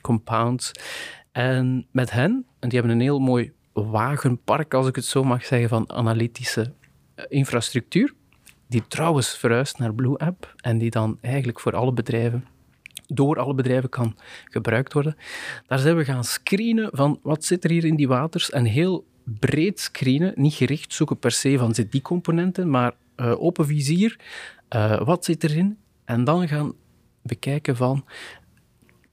compounds. 0.00 0.72
En 1.32 1.86
met 1.90 2.10
hen, 2.10 2.46
en 2.58 2.68
die 2.68 2.78
hebben 2.78 2.96
een 2.96 3.04
heel 3.04 3.18
mooi 3.18 3.52
wagenpark, 3.72 4.74
als 4.74 4.86
ik 4.86 4.96
het 4.96 5.04
zo 5.04 5.24
mag 5.24 5.44
zeggen, 5.44 5.68
van 5.68 5.90
analytische 5.90 6.72
infrastructuur 7.28 8.14
die 8.66 8.86
trouwens 8.88 9.36
verhuist 9.38 9.78
naar 9.78 9.94
Blue 9.94 10.18
App 10.18 10.54
en 10.56 10.78
die 10.78 10.90
dan 10.90 11.18
eigenlijk 11.20 11.60
voor 11.60 11.76
alle 11.76 11.92
bedrijven, 11.92 12.44
door 13.06 13.38
alle 13.38 13.54
bedrijven 13.54 13.88
kan 13.88 14.16
gebruikt 14.44 14.92
worden. 14.92 15.16
Daar 15.66 15.78
zijn 15.78 15.96
we 15.96 16.04
gaan 16.04 16.24
screenen 16.24 16.88
van 16.92 17.20
wat 17.22 17.44
zit 17.44 17.64
er 17.64 17.70
hier 17.70 17.84
in 17.84 17.96
die 17.96 18.08
waters 18.08 18.50
en 18.50 18.64
heel 18.64 19.06
breed 19.24 19.80
screenen, 19.80 20.32
niet 20.36 20.54
gericht 20.54 20.92
zoeken 20.92 21.18
per 21.18 21.30
se 21.30 21.58
van 21.58 21.74
zit 21.74 21.92
die 21.92 22.02
componenten, 22.02 22.70
maar 22.70 22.92
uh, 23.16 23.42
open 23.42 23.66
vizier, 23.66 24.20
uh, 24.70 25.00
wat 25.00 25.24
zit 25.24 25.44
erin 25.44 25.78
en 26.04 26.24
dan 26.24 26.48
gaan 26.48 26.72
bekijken 27.22 27.76
van 27.76 28.04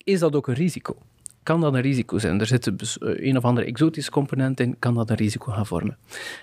is 0.03 0.19
dat 0.19 0.35
ook 0.35 0.47
een 0.47 0.53
risico? 0.53 0.97
Kan 1.43 1.61
dat 1.61 1.73
een 1.73 1.81
risico 1.81 2.17
zijn. 2.17 2.39
Er 2.39 2.45
zit 2.45 2.79
dus, 2.79 2.97
eh, 2.97 3.27
een 3.27 3.37
of 3.37 3.45
andere 3.45 3.67
exotische 3.67 4.11
component 4.11 4.59
in, 4.59 4.79
kan 4.79 4.93
dat 4.93 5.09
een 5.09 5.15
risico 5.15 5.51
gaan 5.51 5.65
vormen. 5.65 5.97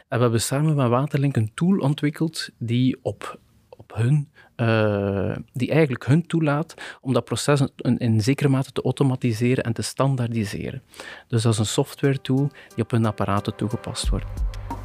En 0.09 0.17
we 0.17 0.23
hebben 0.23 0.41
samen 0.41 0.75
met 0.75 0.89
Waterlink 0.89 1.37
een 1.37 1.51
tool 1.55 1.79
ontwikkeld 1.79 2.49
die 2.59 2.99
op, 3.03 3.39
op 3.69 3.93
hun 3.95 4.29
uh, 4.61 5.37
die 5.53 5.71
eigenlijk 5.71 6.07
hun 6.07 6.27
toelaat 6.27 6.75
om 7.01 7.13
dat 7.13 7.25
proces 7.25 7.63
in, 7.77 7.99
in 7.99 8.21
zekere 8.21 8.49
mate 8.49 8.73
te 8.73 8.83
automatiseren 8.83 9.65
en 9.65 9.73
te 9.73 9.83
standaardiseren. 9.83 10.83
Dus 11.29 11.43
dat 11.43 11.53
is 11.53 11.59
een 11.59 11.67
software 11.67 12.21
tool 12.21 12.51
die 12.75 12.85
op 12.85 12.91
hun 12.91 13.07
apparaten 13.07 13.57
toegepast 13.57 14.09
wordt. 14.09 14.27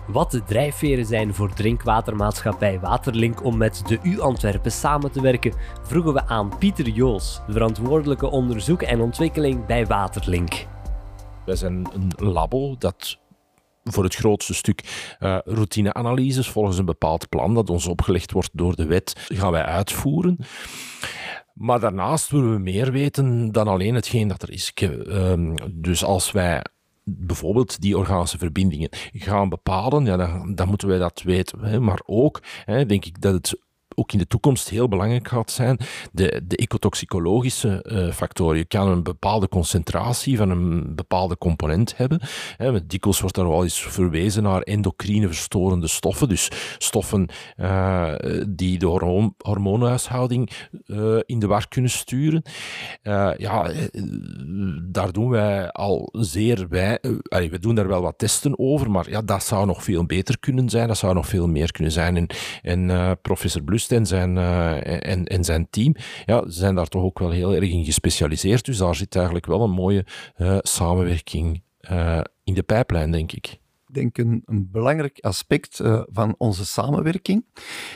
Wat 0.07 0.31
de 0.31 0.43
drijfveren 0.43 1.05
zijn 1.05 1.33
voor 1.33 1.53
drinkwatermaatschappij 1.53 2.79
Waterlink 2.79 3.43
om 3.43 3.57
met 3.57 3.83
de 3.87 3.99
U 4.03 4.19
Antwerpen 4.19 4.71
samen 4.71 5.11
te 5.11 5.21
werken, 5.21 5.53
vroegen 5.83 6.13
we 6.13 6.27
aan 6.27 6.57
Pieter 6.57 6.89
Joos, 6.89 7.41
de 7.47 7.51
verantwoordelijke 7.51 8.29
onderzoek 8.29 8.81
en 8.81 9.01
ontwikkeling 9.01 9.65
bij 9.65 9.85
Waterlink. 9.85 10.65
Wij 11.45 11.55
zijn 11.55 11.87
een 11.93 12.11
labo 12.17 12.75
dat 12.77 13.19
voor 13.83 14.03
het 14.03 14.15
grootste 14.15 14.53
stuk 14.53 15.15
uh, 15.19 15.37
routineanalyses 15.45 16.49
volgens 16.49 16.77
een 16.77 16.85
bepaald 16.85 17.29
plan 17.29 17.53
dat 17.53 17.69
ons 17.69 17.87
opgelegd 17.87 18.31
wordt 18.31 18.49
door 18.53 18.75
de 18.75 18.85
wet, 18.85 19.25
gaan 19.27 19.51
wij 19.51 19.65
uitvoeren. 19.65 20.37
Maar 21.53 21.79
daarnaast 21.79 22.29
willen 22.29 22.53
we 22.53 22.59
meer 22.59 22.91
weten 22.91 23.51
dan 23.51 23.67
alleen 23.67 23.95
hetgeen 23.95 24.27
dat 24.27 24.41
er 24.41 24.51
is. 24.51 24.73
Uh, 24.81 25.55
dus 25.71 26.03
als 26.03 26.31
wij 26.31 26.61
bijvoorbeeld 27.03 27.81
die 27.81 27.97
organische 27.97 28.37
verbindingen 28.37 28.89
gaan 29.13 29.49
bepalen, 29.49 30.05
ja, 30.05 30.17
dan, 30.17 30.55
dan 30.55 30.67
moeten 30.67 30.87
wij 30.87 30.97
dat 30.97 31.21
weten. 31.21 31.59
Hè. 31.59 31.79
Maar 31.79 32.01
ook 32.05 32.41
hè, 32.65 32.85
denk 32.85 33.05
ik 33.05 33.21
dat 33.21 33.33
het 33.33 33.61
ook 33.95 34.11
in 34.11 34.17
de 34.17 34.27
toekomst 34.27 34.69
heel 34.69 34.87
belangrijk 34.87 35.27
gaat 35.27 35.51
zijn, 35.51 35.77
de, 36.11 36.41
de 36.47 36.55
ecotoxicologische 36.55 37.85
uh, 37.87 38.11
factoren. 38.11 38.57
Je 38.57 38.65
kan 38.65 38.87
een 38.87 39.03
bepaalde 39.03 39.49
concentratie 39.49 40.37
van 40.37 40.49
een 40.49 40.95
bepaalde 40.95 41.37
component 41.37 41.97
hebben. 41.97 42.19
Hè, 42.57 42.85
dikwijls 42.85 43.19
wordt 43.19 43.35
daar 43.35 43.49
wel 43.49 43.63
eens 43.63 43.81
verwezen 43.81 44.43
naar 44.43 44.61
endocrine 44.61 45.27
verstorende 45.27 45.87
stoffen, 45.87 46.29
dus 46.29 46.49
stoffen 46.77 47.27
uh, 47.57 48.13
die 48.47 48.79
de 48.79 48.85
hormoon, 48.85 49.33
hormoonhuishouding 49.37 50.49
uh, 50.85 51.19
in 51.25 51.39
de 51.39 51.47
war 51.47 51.67
kunnen 51.67 51.91
sturen. 51.91 52.43
ja, 53.37 53.71
daar 54.83 55.11
doen 55.11 55.29
wij 55.29 55.71
al 55.71 56.09
zeer 56.11 56.67
wij, 56.69 56.99
we 57.29 57.59
doen 57.59 57.75
daar 57.75 57.87
wel 57.87 58.01
wat 58.01 58.17
testen 58.17 58.59
over, 58.59 58.91
maar 58.91 59.09
ja, 59.09 59.21
dat 59.21 59.43
zou 59.43 59.65
nog 59.65 59.83
veel 59.83 60.05
beter 60.05 60.39
kunnen 60.39 60.69
zijn, 60.69 60.87
dat 60.87 60.97
zou 60.97 61.13
nog 61.13 61.27
veel 61.27 61.47
meer 61.47 61.71
kunnen 61.71 61.91
zijn. 61.91 62.17
En, 62.17 62.27
en 62.61 63.17
professor 63.21 63.63
En 63.91 64.05
zijn, 64.05 64.37
en, 64.37 65.25
en 65.25 65.43
zijn 65.43 65.67
team, 65.69 65.95
ja, 66.25 66.43
zijn 66.47 66.75
daar 66.75 66.87
toch 66.87 67.03
ook 67.03 67.19
wel 67.19 67.29
heel 67.29 67.55
erg 67.55 67.69
in 67.69 67.85
gespecialiseerd, 67.85 68.65
dus 68.65 68.77
daar 68.77 68.95
zit 68.95 69.15
eigenlijk 69.15 69.45
wel 69.45 69.61
een 69.61 69.71
mooie 69.71 70.05
samenwerking 70.61 71.61
in 72.43 72.53
de 72.53 72.63
pijplijn, 72.65 73.11
denk 73.11 73.31
ik 73.31 73.61
denk 73.93 74.17
een, 74.17 74.43
belangrijk 74.45 75.19
aspect 75.19 75.79
uh, 75.79 76.01
van 76.11 76.35
onze 76.37 76.65
samenwerking 76.65 77.45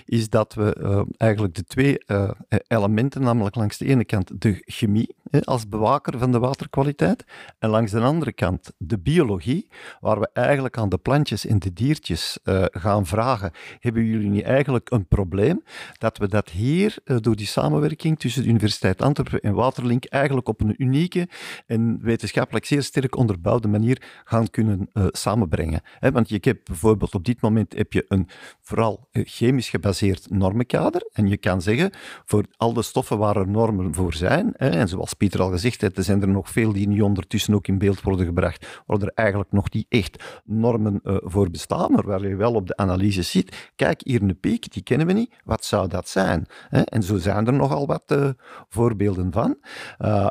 is 0.06 0.30
dat 0.30 0.54
we 0.54 0.78
uh, 0.80 1.02
eigenlijk 1.18 1.56
de 1.56 1.64
twee 1.64 2.04
uh, 2.08 2.32
elementen, 2.68 3.22
namelijk 3.22 3.56
langs 3.56 3.78
de 3.78 3.86
ene 3.86 4.06
kant 4.06 4.42
de 4.42 4.62
chemie 4.66 5.16
als 5.44 5.70
bewaker 5.70 6.18
van 6.20 6.32
de 6.32 6.40
waterkwaliteit 6.40 7.24
en 7.60 7.70
langs 7.70 7.92
de 7.92 8.00
andere 8.00 8.34
kant 8.34 8.72
de 8.78 9.00
biologie, 9.00 9.68
waar 10.00 10.20
we 10.20 10.30
eigenlijk 10.34 10.78
aan 10.78 10.90
de 10.90 10.98
plantjes 10.98 11.46
en 11.46 11.60
de 11.60 11.74
diertjes 11.74 12.40
gaan 12.72 13.06
vragen, 13.06 13.52
hebben 13.80 14.06
jullie 14.06 14.30
niet 14.30 14.44
eigenlijk 14.44 14.92
een 14.92 15.08
probleem? 15.08 15.64
Dat 15.98 16.18
we 16.18 16.28
dat 16.28 16.50
hier 16.50 16.96
door 17.04 17.36
die 17.36 17.46
samenwerking 17.46 18.20
tussen 18.20 18.44
de 18.44 18.50
Universiteit 18.50 19.02
Antwerpen 19.02 19.40
en 19.40 19.54
Waterlink 19.54 20.06
eigenlijk 20.06 20.48
op 20.48 20.62
een 20.62 20.76
unieke 20.78 21.28
en 21.66 22.00
wetenschappelijk 22.02 22.66
zeer 22.66 22.84
sterk 22.84 23.16
onderbouwde 23.16 23.68
manier 23.68 24.02
gaan 24.24 24.50
kunnen 24.50 24.90
samenbrengen 25.12 25.82
want 26.00 26.30
je 26.30 26.38
hebt 26.42 26.68
bijvoorbeeld 26.68 27.16
op 27.16 27.26
dit 27.26 27.42
moment 27.42 27.74
heb 27.74 27.94
je 27.94 28.06
een 28.08 28.28
vooral 28.62 29.08
eh, 29.12 29.22
chemisch 29.26 29.70
gebaseerd 29.70 30.30
normenkader. 30.30 31.10
En 31.14 31.28
je 31.28 31.38
kan 31.38 31.62
zeggen, 31.62 31.92
voor 32.26 32.46
al 32.58 32.74
de 32.74 32.82
stoffen 32.82 33.18
waar 33.18 33.38
er 33.38 33.48
normen 33.48 33.94
voor 33.94 34.14
zijn, 34.14 34.56
en 34.56 34.88
zoals 34.88 35.14
Pieter 35.14 35.42
al 35.42 35.52
gezegd 35.52 35.82
heeft, 35.82 35.98
er 35.98 36.04
zijn 36.04 36.22
er 36.22 36.28
nog 36.28 36.50
veel 36.50 36.74
die 36.74 36.88
nu 36.88 37.02
ondertussen 37.02 37.54
ook 37.54 37.68
in 37.68 37.78
beeld 37.78 38.02
worden 38.02 38.26
gebracht, 38.26 38.82
waar 38.86 39.02
er 39.02 39.12
eigenlijk 39.14 39.52
nog 39.52 39.72
niet 39.72 39.86
echt 39.90 40.42
normen 40.46 41.00
uh, 41.04 41.18
voor 41.22 41.50
bestaan, 41.50 41.92
maar 41.92 42.06
waar 42.06 42.28
je 42.28 42.36
wel 42.36 42.54
op 42.54 42.68
de 42.68 42.78
analyse 42.78 43.22
ziet, 43.22 43.72
kijk, 43.76 44.02
hier 44.04 44.22
een 44.22 44.40
piek, 44.40 44.74
die 44.74 44.84
kennen 44.84 45.08
we 45.08 45.14
niet, 45.14 45.34
wat 45.44 45.66
zou 45.66 45.88
dat 45.88 46.10
zijn? 46.10 46.46
En 46.70 47.04
zo 47.04 47.18
zijn 47.18 47.48
er 47.48 47.54
nogal 47.54 47.88
wat 47.88 48.04
uh, 48.12 48.30
voorbeelden 48.70 49.32
van. 49.32 49.58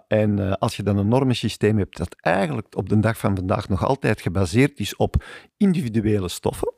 En 0.08 0.58
als 0.58 0.76
je 0.76 0.82
dan 0.82 0.96
een 0.96 1.08
normensysteem 1.08 1.78
hebt 1.78 1.96
dat 1.96 2.16
eigenlijk 2.20 2.76
op 2.76 2.88
de 2.88 3.00
dag 3.00 3.18
van 3.18 3.36
vandaag 3.36 3.68
nog 3.68 3.84
altijd 3.84 4.20
gebaseerd 4.20 4.78
is 4.78 4.96
op 4.96 5.24
individuele 5.56 6.28
stoffen, 6.28 6.72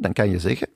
dan 0.00 0.12
kan 0.12 0.30
je 0.30 0.38
zeggen, 0.38 0.68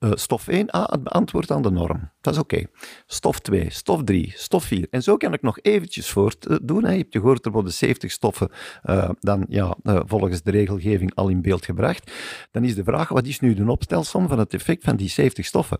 uh, 0.00 0.10
stof 0.14 0.48
1, 0.48 0.70
ah, 0.70 0.90
het 0.90 1.02
beantwoordt 1.02 1.50
aan 1.50 1.62
de 1.62 1.70
norm. 1.70 2.10
Dat 2.20 2.34
is 2.34 2.40
oké. 2.40 2.64
Stof 3.06 3.38
2, 3.38 3.70
stof 3.70 4.04
3, 4.04 4.32
stof 4.36 4.64
4. 4.64 4.86
En 4.90 5.02
zo 5.02 5.16
kan 5.16 5.32
ik 5.32 5.42
nog 5.42 5.58
eventjes 5.62 6.10
voortdoen. 6.10 6.80
Je 6.80 6.96
hebt 6.96 7.12
gehoord, 7.16 7.46
er 7.46 7.52
worden 7.52 7.72
70 7.72 8.10
stoffen 8.10 8.50
uh, 8.84 9.08
dan, 9.20 9.44
ja, 9.48 9.76
uh, 9.82 10.00
volgens 10.06 10.42
de 10.42 10.50
regelgeving 10.50 11.14
al 11.14 11.28
in 11.28 11.42
beeld 11.42 11.64
gebracht. 11.64 12.12
Dan 12.50 12.64
is 12.64 12.74
de 12.74 12.84
vraag, 12.84 13.08
wat 13.08 13.26
is 13.26 13.40
nu 13.40 13.54
de 13.54 13.70
opstelsom 13.70 14.28
van 14.28 14.38
het 14.38 14.54
effect 14.54 14.84
van 14.84 14.96
die 14.96 15.08
70 15.08 15.46
stoffen? 15.46 15.78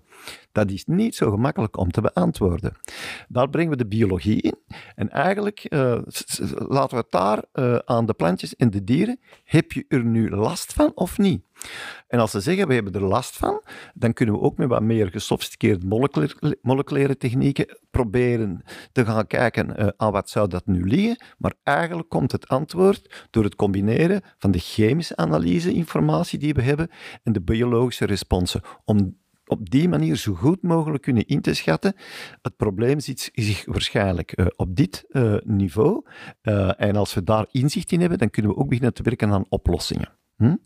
Dat 0.52 0.70
is 0.70 0.84
niet 0.84 1.14
zo 1.14 1.30
gemakkelijk 1.30 1.76
om 1.76 1.90
te 1.90 2.00
beantwoorden. 2.00 2.76
Daar 3.28 3.50
brengen 3.50 3.70
we 3.70 3.76
de 3.76 3.86
biologie 3.86 4.40
in. 4.40 4.56
En 4.94 5.08
eigenlijk 5.08 5.66
laten 6.68 6.96
we 6.96 7.04
het 7.08 7.10
daar 7.10 7.44
aan 7.84 8.06
de 8.06 8.14
plantjes 8.14 8.56
en 8.56 8.70
de 8.70 8.84
dieren. 8.84 9.20
Heb 9.44 9.72
je 9.72 9.84
er 9.88 10.04
nu 10.04 10.30
last 10.30 10.72
van 10.72 10.92
of 10.94 11.18
niet? 11.18 11.42
En 12.08 12.18
als 12.18 12.30
ze 12.30 12.40
zeggen, 12.40 12.68
we 12.68 12.74
hebben 12.74 12.92
er 12.92 13.04
last 13.04 13.36
van, 13.36 13.62
dan 13.94 14.12
kunnen 14.12 14.34
we 14.34 14.40
ook 14.40 14.56
met 14.56 14.68
wat 14.68 14.82
meer 14.82 15.08
gesofisticeerde 15.08 15.86
moleculaire, 16.62 17.16
technieken 17.16 17.78
proberen 17.90 18.62
te 18.92 19.04
gaan 19.04 19.26
kijken 19.26 19.80
uh, 19.80 19.88
aan 19.96 20.12
wat 20.12 20.30
zou 20.30 20.48
dat 20.48 20.66
nu 20.66 20.88
liggen. 20.88 21.24
Maar 21.38 21.54
eigenlijk 21.62 22.08
komt 22.08 22.32
het 22.32 22.48
antwoord 22.48 23.26
door 23.30 23.44
het 23.44 23.54
combineren 23.54 24.22
van 24.38 24.50
de 24.50 24.58
chemische 24.58 25.16
analyse-informatie 25.16 26.38
die 26.38 26.54
we 26.54 26.62
hebben 26.62 26.90
en 27.22 27.32
de 27.32 27.42
biologische 27.42 28.06
responsen. 28.06 28.60
Om 28.84 29.20
op 29.46 29.70
die 29.70 29.88
manier 29.88 30.16
zo 30.16 30.34
goed 30.34 30.62
mogelijk 30.62 31.02
kunnen 31.02 31.26
in 31.26 31.40
te 31.40 31.54
schatten. 31.54 31.94
Het 32.42 32.56
probleem 32.56 33.00
zit 33.00 33.30
zich 33.32 33.64
waarschijnlijk 33.64 34.38
uh, 34.38 34.46
op 34.56 34.76
dit 34.76 35.04
uh, 35.08 35.36
niveau. 35.44 36.04
en 36.76 36.96
als 36.96 37.14
we 37.14 37.22
daar 37.22 37.46
inzicht 37.50 37.92
in 37.92 38.00
hebben, 38.00 38.18
dan 38.18 38.30
kunnen 38.30 38.50
we 38.52 38.56
ook 38.56 38.68
beginnen 38.68 38.94
te 38.94 39.02
werken 39.02 39.32
aan 39.32 39.44
oplossingen. 39.48 40.21
Hm? 40.42 40.56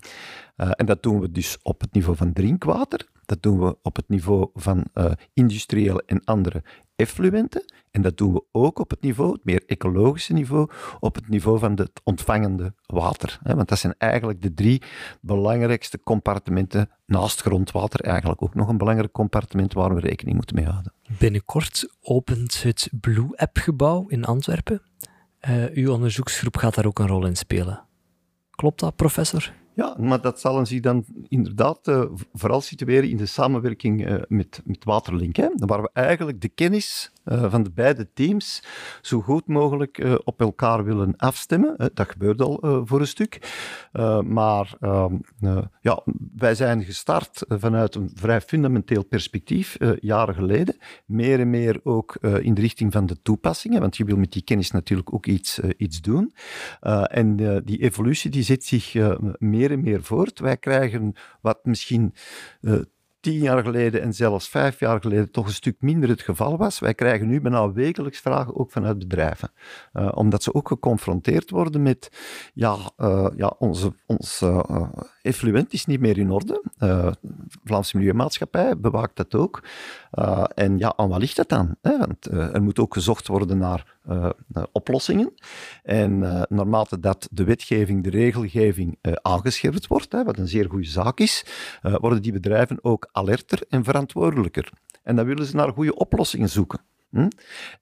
Uh, 0.57 0.71
en 0.71 0.87
dat 0.87 1.03
doen 1.03 1.21
we 1.21 1.31
dus 1.31 1.59
op 1.63 1.81
het 1.81 1.93
niveau 1.93 2.17
van 2.17 2.33
drinkwater, 2.33 3.07
dat 3.27 3.43
doen 3.43 3.59
we 3.61 3.77
op 3.83 3.97
het 3.97 4.09
niveau 4.09 4.51
van 4.55 4.85
uh, 4.95 5.11
industriële 5.33 6.03
en 6.07 6.25
andere 6.25 6.63
effluenten, 6.97 7.65
en 7.91 8.03
dat 8.03 8.17
doen 8.17 8.33
we 8.33 8.45
ook 8.53 8.79
op 8.79 8.91
het 8.91 9.01
niveau, 9.01 9.33
het 9.33 9.45
meer 9.45 9.63
ecologische 9.67 10.33
niveau, 10.33 10.71
op 11.01 11.15
het 11.15 11.29
niveau 11.29 11.59
van 11.59 11.73
het 11.73 12.01
ontvangende 12.05 12.75
water. 12.87 13.39
Hè? 13.43 13.55
Want 13.55 13.69
dat 13.69 13.79
zijn 13.79 13.95
eigenlijk 13.99 14.43
de 14.43 14.55
drie 14.55 14.83
belangrijkste 15.21 16.01
compartimenten 16.01 16.91
naast 17.07 17.41
grondwater, 17.41 18.01
eigenlijk 18.01 18.43
ook 18.43 18.55
nog 18.55 18.69
een 18.69 18.79
belangrijk 18.79 19.13
compartiment 19.13 19.73
waar 19.73 19.95
we 19.95 20.01
rekening 20.01 20.37
moeten 20.37 20.57
mee 20.57 20.65
houden. 20.65 20.93
Binnenkort 21.19 21.95
opent 22.01 22.63
het 22.63 22.89
Blue 23.01 23.37
App-gebouw 23.37 24.07
in 24.09 24.25
Antwerpen. 24.25 24.83
Uh, 25.49 25.65
uw 25.73 25.93
onderzoeksgroep 25.93 26.57
gaat 26.57 26.75
daar 26.75 26.87
ook 26.87 26.99
een 26.99 27.07
rol 27.07 27.27
in 27.27 27.37
spelen. 27.37 27.85
Klopt 28.51 28.81
dat, 28.81 28.97
professor? 28.97 29.53
Ja, 29.77 29.97
maar 29.99 30.21
dat 30.21 30.41
zal 30.41 30.67
zich 30.67 30.81
dan 30.81 31.05
inderdaad 31.29 31.89
uh, 31.89 32.05
vooral 32.33 32.61
situeren 32.61 33.11
in 33.11 33.17
de 33.17 33.27
samenwerking 33.27 34.09
uh, 34.09 34.23
met, 34.29 34.61
met 34.65 34.85
Waterlink. 34.85 35.37
Hè, 35.37 35.49
waar 35.55 35.83
we 35.83 35.91
eigenlijk 35.93 36.41
de 36.41 36.49
kennis 36.49 37.13
uh, 37.27 37.51
van 37.51 37.63
de 37.63 37.71
beide 37.71 38.13
teams 38.13 38.63
zo 39.03 39.21
goed 39.21 39.47
mogelijk 39.47 40.21
op 40.25 40.41
elkaar 40.41 40.85
willen 40.85 41.17
afstemmen. 41.17 41.91
dat 41.95 42.11
gebeurt 42.11 42.43
al 42.43 42.83
voor 42.85 43.01
een 43.01 43.07
stuk. 43.07 43.39
maar 44.25 44.77
ehm, 44.81 45.15
ja, 45.81 46.03
wij 46.37 46.55
zijn 46.55 46.83
gestart 46.83 47.45
vanuit 47.49 47.95
een 47.95 48.11
vrij 48.15 48.41
fundamenteel 48.41 49.05
perspectief 49.05 49.77
jaren 50.01 50.35
geleden. 50.35 50.77
Meer 51.07 51.41
en 51.41 51.51
meer 51.51 51.81
ook 51.83 52.15
in 52.41 52.55
de 52.55 52.61
richting 52.61 52.93
van 52.93 53.07
de 53.07 53.23
toepassingen, 53.23 53.81
want 53.81 53.97
je 53.97 54.05
wil 54.05 54.17
met 54.17 54.33
die 54.33 54.45
kennis 54.45 54.71
natuurlijk 54.71 55.15
ook 55.15 55.27
iets, 55.27 55.61
iets 55.77 56.01
doen. 56.01 56.35
en 57.11 57.37
die 57.65 57.83
evolutie 57.83 58.31
die 58.31 58.43
zet 58.43 58.65
zich 58.65 58.95
meer 59.39 59.71
en 59.71 59.83
meer 59.83 60.03
voort. 60.03 60.39
Wij 60.39 60.57
krijgen 60.57 61.13
wat 61.41 61.65
misschien 61.65 62.15
tien 63.27 63.41
jaar 63.41 63.63
geleden 63.63 64.03
en 64.03 64.13
zelfs 64.13 64.49
vijf 64.49 64.81
jaar 64.81 65.01
geleden 65.01 65.31
toch 65.31 65.47
een 65.47 65.53
stuk 65.53 65.77
minder 65.81 66.09
het 66.09 66.23
geval 66.23 66.57
was. 66.57 66.79
Wij 66.79 66.95
krijgen 66.95 67.27
nu 67.27 67.41
bijna 67.41 67.73
wekelijks 67.73 68.21
vragen 68.21 68.57
ook 68.57 68.71
vanuit 68.71 68.99
bedrijven. 68.99 69.53
Uh, 69.93 70.09
omdat 70.15 70.43
ze 70.43 70.55
ook 70.55 70.69
geconfronteerd 70.69 71.51
worden 71.51 71.83
met, 71.83 72.11
ja, 72.55 72.77
uh, 72.99 73.29
ja 73.37 73.55
onze, 73.59 73.93
ons 74.07 74.41
uh, 74.41 74.89
effluent 75.27 75.73
is 75.73 75.87
niet 75.87 76.01
meer 76.01 76.19
in 76.19 76.31
orde. 76.31 76.63
Vlaamse 77.65 77.97
Milieumaatschappij 77.97 78.79
bewaakt 78.79 79.17
dat 79.17 79.35
ook. 79.35 79.63
en 80.55 80.79
ja, 80.79 80.93
aan 80.97 81.09
wat 81.09 81.19
ligt 81.19 81.37
dat 81.37 81.49
dan? 81.49 81.77
Hè? 81.83 81.99
Want 81.99 82.27
er 82.27 82.63
moet 82.63 82.79
ook 82.79 82.95
gezocht 82.95 83.27
worden 83.27 83.59
naar 83.59 83.95
oplossingen. 84.73 85.33
En 85.83 86.19
naarmate 86.49 87.01
dat 87.01 87.29
de 87.31 87.45
wetgeving, 87.45 88.03
de 88.03 88.11
regelgeving 88.11 88.99
aangescherpt 89.23 89.87
wordt, 89.87 90.13
hè, 90.13 90.25
wat 90.25 90.39
een 90.39 90.49
zeer 90.49 90.69
goede 90.71 90.89
zaak 90.89 91.21
is, 91.21 91.45
worden 91.83 92.23
die 92.23 92.33
bedrijven 92.33 92.79
ook 92.83 93.09
alerter 93.13 93.63
en 93.69 93.85
verantwoordelijker. 93.85 94.71
En 95.03 95.17
dan 95.17 95.27
willen 95.27 95.47
ze 95.47 95.57
naar 95.57 95.73
goede 95.73 95.95
oplossingen 95.95 96.49
zoeken. 96.49 96.81
Hm? 97.11 97.29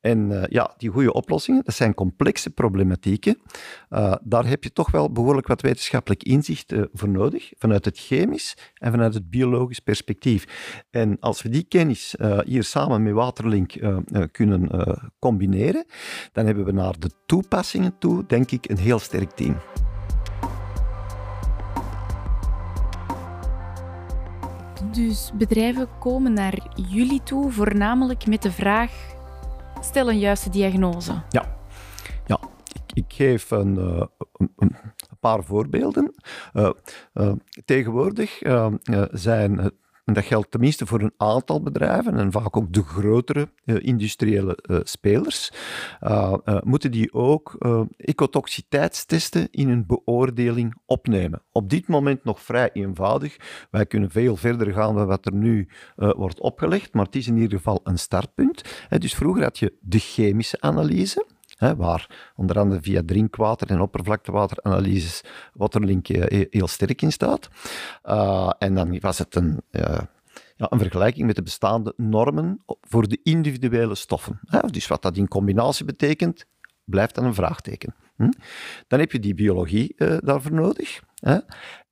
En 0.01 0.31
uh, 0.31 0.43
ja, 0.47 0.75
die 0.77 0.91
goede 0.91 1.13
oplossingen, 1.13 1.63
dat 1.65 1.75
zijn 1.75 1.95
complexe 1.95 2.51
problematieken. 2.51 3.39
Uh, 3.91 4.15
daar 4.23 4.47
heb 4.47 4.65
je 4.65 4.73
toch 4.73 4.91
wel 4.91 5.13
behoorlijk 5.13 5.47
wat 5.47 5.61
wetenschappelijk 5.61 6.23
inzicht 6.23 6.73
uh, 6.73 6.83
voor 6.93 7.09
nodig, 7.09 7.53
vanuit 7.59 7.85
het 7.85 7.99
chemisch 7.99 8.57
en 8.75 8.91
vanuit 8.91 9.15
het 9.15 9.31
biologisch 9.31 9.81
perspectief. 9.81 10.47
En 10.91 11.17
als 11.21 11.43
we 11.43 11.49
die 11.49 11.65
kennis 11.69 12.15
hier 12.45 12.65
samen 12.65 13.03
met 13.03 13.13
Waterlink 13.13 13.73
kunnen 14.31 14.71
combineren, 15.19 15.87
dan 16.33 16.47
hebben 16.47 16.65
we 16.65 16.73
naar 16.73 16.99
de 16.99 17.11
toepassingen 17.27 17.99
toe, 17.99 18.27
denk 18.27 18.51
ik, 18.51 18.69
een 18.69 18.79
heel 18.79 18.99
sterk 18.99 19.31
team. 19.31 19.57
Dus 24.93 25.31
bedrijven 25.35 25.89
komen 25.99 26.33
naar 26.33 26.67
jullie 26.89 27.23
toe 27.23 27.51
voornamelijk 27.51 28.27
met 28.27 28.43
de 28.43 28.53
vraag: 28.53 29.14
stel 29.85 30.09
een 30.09 30.19
juiste 30.19 30.51
diagnose. 30.51 31.23
Ja, 31.29 31.57
ja. 32.27 32.39
Ik, 32.93 33.05
geef 33.09 33.51
een, 33.51 33.77
uh, 33.79 34.03
een, 34.33 34.53
een, 34.57 34.77
paar 35.21 35.45
voorbeelden. 35.45 36.15
Uh, 36.55 36.71
uh, 37.15 37.33
tegenwoordig 37.65 38.43
zijn 39.11 39.73
en 40.05 40.15
dat 40.15 40.25
geldt 40.25 40.51
tenminste 40.51 40.87
voor 40.87 41.01
een 41.01 41.15
aantal 41.17 41.63
bedrijven 41.63 42.19
en 42.19 42.33
vaak 42.33 42.57
ook 42.57 42.73
de 42.73 42.83
grotere 42.83 43.49
uh, 43.65 43.77
industriële 43.81 44.59
uh, 44.63 44.79
spelers, 44.83 45.53
uh, 46.03 46.35
moeten 46.63 46.91
die 46.91 47.13
ook 47.13 47.57
ecotoxiteitstesten 47.97 49.49
in 49.51 49.69
hun 49.69 49.87
beoordeling 49.87 50.75
opnemen. 50.87 51.43
Op 51.53 51.71
dit 51.71 51.89
moment 51.89 52.25
nog 52.25 52.41
vrij 52.41 52.71
eenvoudig. 52.73 53.37
Wij 53.71 53.87
kunnen 53.87 54.11
veel 54.11 54.37
verder 54.37 54.73
gaan 54.73 54.95
dan 54.95 55.07
wat 55.07 55.27
er 55.27 55.35
nu 55.35 55.69
wordt 55.97 56.41
opgelegd, 56.41 56.95
maar 56.95 57.05
het 57.05 57.17
is 57.17 57.27
in 57.27 57.37
ieder 57.37 57.59
geval 57.59 57.81
een 57.85 57.99
startpunt. 57.99 58.63
dus 58.99 59.15
vroeger 59.15 59.43
had 59.43 59.59
je 59.59 59.75
de 59.81 59.99
chemische 59.99 60.61
analyse, 60.61 61.27
Hè, 61.55 61.77
waar 61.77 62.33
onder 62.37 62.59
andere 62.59 62.81
via 62.81 63.03
drinkwater- 63.07 63.71
en 63.71 63.81
oppervlaktewateranalyses 63.81 65.21
Waterlink 65.53 66.07
heel 66.51 66.69
sterk 66.69 67.03
in 67.03 67.13
staat. 67.13 67.49
Uh, 68.05 68.51
en 68.59 68.75
dan 68.75 69.01
was 69.01 69.19
het 69.19 69.35
een, 69.35 69.63
uh, 69.71 69.99
ja, 70.57 70.67
een 70.71 70.79
vergelijking 70.79 71.27
met 71.27 71.37
de 71.37 71.43
bestaande 71.43 71.93
normen 71.97 72.63
voor 72.81 73.09
de 73.09 73.21
individuele 73.23 73.95
stoffen. 73.95 74.41
Hè. 74.47 74.61
Dus 74.61 74.87
wat 74.87 75.03
dat 75.03 75.17
in 75.17 75.29
combinatie 75.29 75.85
betekent, 75.85 76.47
blijft 76.85 77.15
dan 77.15 77.25
een 77.25 77.35
vraagteken. 77.35 77.95
Hm? 78.17 78.31
Dan 78.87 78.99
heb 78.99 79.13
je 79.13 79.21
die 79.21 79.35
biologie 79.35 79.95
daarvoor 80.19 80.53
nodig. 80.53 81.03
Hè? 81.15 81.39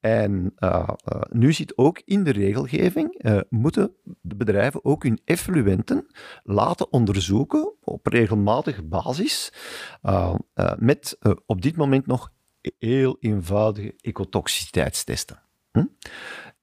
En 0.03 0.55
uh, 0.59 0.89
uh, 1.13 1.21
nu 1.31 1.53
zit 1.53 1.79
ook 1.79 2.03
in 2.05 2.25
de 2.25 2.31
regelgeving, 2.31 3.25
uh, 3.25 3.41
moeten 3.49 3.95
de 4.21 4.37
bedrijven 4.37 4.85
ook 4.85 5.03
hun 5.03 5.21
effluenten 5.25 6.07
laten 6.43 6.93
onderzoeken 6.93 7.75
op 7.81 8.07
regelmatige 8.07 8.83
basis, 8.83 9.53
met 10.77 11.19
op 11.47 11.63
dit 11.63 11.77
moment 11.77 12.07
nog 12.07 12.33
heel 12.79 13.17
eenvoudige 13.21 13.95
ecotoxiciteitstesten. 14.01 15.43
Hm? 15.73 15.85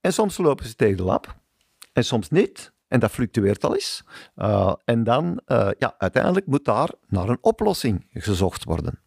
En 0.02 0.14
soms 0.14 0.38
lopen 0.38 0.66
ze 0.66 0.76
tegen 0.76 0.98
de 0.98 1.04
lab, 1.04 1.40
en 1.94 2.04
soms 2.04 2.30
niet. 2.30 2.74
En 2.88 3.00
dat 3.00 3.12
fluctueert 3.12 3.64
al 3.64 3.74
eens. 3.74 4.04
en 4.86 5.04
dan, 5.04 5.42
ja, 5.78 5.96
uiteindelijk 5.98 6.46
moet 6.46 6.66
daar 6.66 6.90
naar 7.08 7.30
een 7.30 7.38
oplossing 7.42 8.08
gezocht 8.10 8.64
worden. 8.64 9.00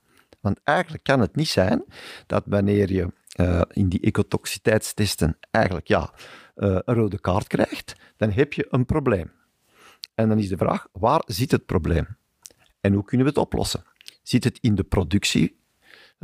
Want 0.42 0.60
eigenlijk 0.64 1.04
kan 1.04 1.20
het 1.20 1.36
niet 1.36 1.48
zijn 1.48 1.84
dat 2.26 2.42
wanneer 2.46 2.92
je 2.92 3.12
uh, 3.36 3.60
in 3.70 3.88
die 3.88 4.00
ecotoxiteitstesten 4.00 5.38
eigenlijk 5.50 5.88
ja, 5.88 6.12
uh, 6.56 6.78
een 6.84 6.94
rode 6.94 7.20
kaart 7.20 7.46
krijgt, 7.46 7.94
dan 8.16 8.30
heb 8.30 8.52
je 8.52 8.66
een 8.70 8.86
probleem. 8.86 9.30
En 10.14 10.28
dan 10.28 10.38
is 10.38 10.48
de 10.48 10.56
vraag, 10.56 10.88
waar 10.92 11.22
zit 11.26 11.50
het 11.50 11.66
probleem? 11.66 12.06
En 12.80 12.92
hoe 12.92 13.04
kunnen 13.04 13.26
we 13.26 13.32
het 13.32 13.42
oplossen? 13.42 13.84
Zit 14.22 14.44
het 14.44 14.58
in 14.60 14.74
de 14.74 14.82
productie 14.82 15.61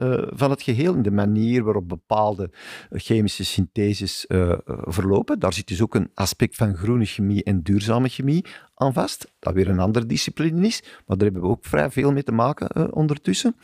uh, 0.02 0.22
van 0.30 0.50
het 0.50 0.62
geheel, 0.62 0.94
in 0.94 1.02
de 1.02 1.11
manier 1.11 1.64
waarop 1.64 1.88
bepaalde 1.88 2.50
chemische 2.90 3.44
syntheses 3.44 4.24
uh, 4.28 4.52
verlopen. 4.66 5.38
Daar 5.38 5.52
zit 5.52 5.66
dus 5.66 5.82
ook 5.82 5.94
een 5.94 6.11
aspect 6.14 6.56
van 6.56 6.76
groene 6.76 7.04
chemie 7.04 7.44
en 7.44 7.62
duurzame 7.62 8.08
chemie 8.08 8.44
aan 8.74 8.92
vast. 8.92 9.32
Dat 9.38 9.54
weer 9.54 9.68
een 9.68 9.78
andere 9.78 10.06
discipline 10.06 10.66
is, 10.66 10.82
maar 10.82 11.16
daar 11.16 11.26
hebben 11.26 11.42
we 11.42 11.48
ook 11.48 11.64
vrij 11.64 11.90
veel 11.90 12.12
mee 12.12 12.22
te 12.22 12.32
maken 12.32 12.68
uh, 12.76 12.84
ondertussen. 12.90 13.56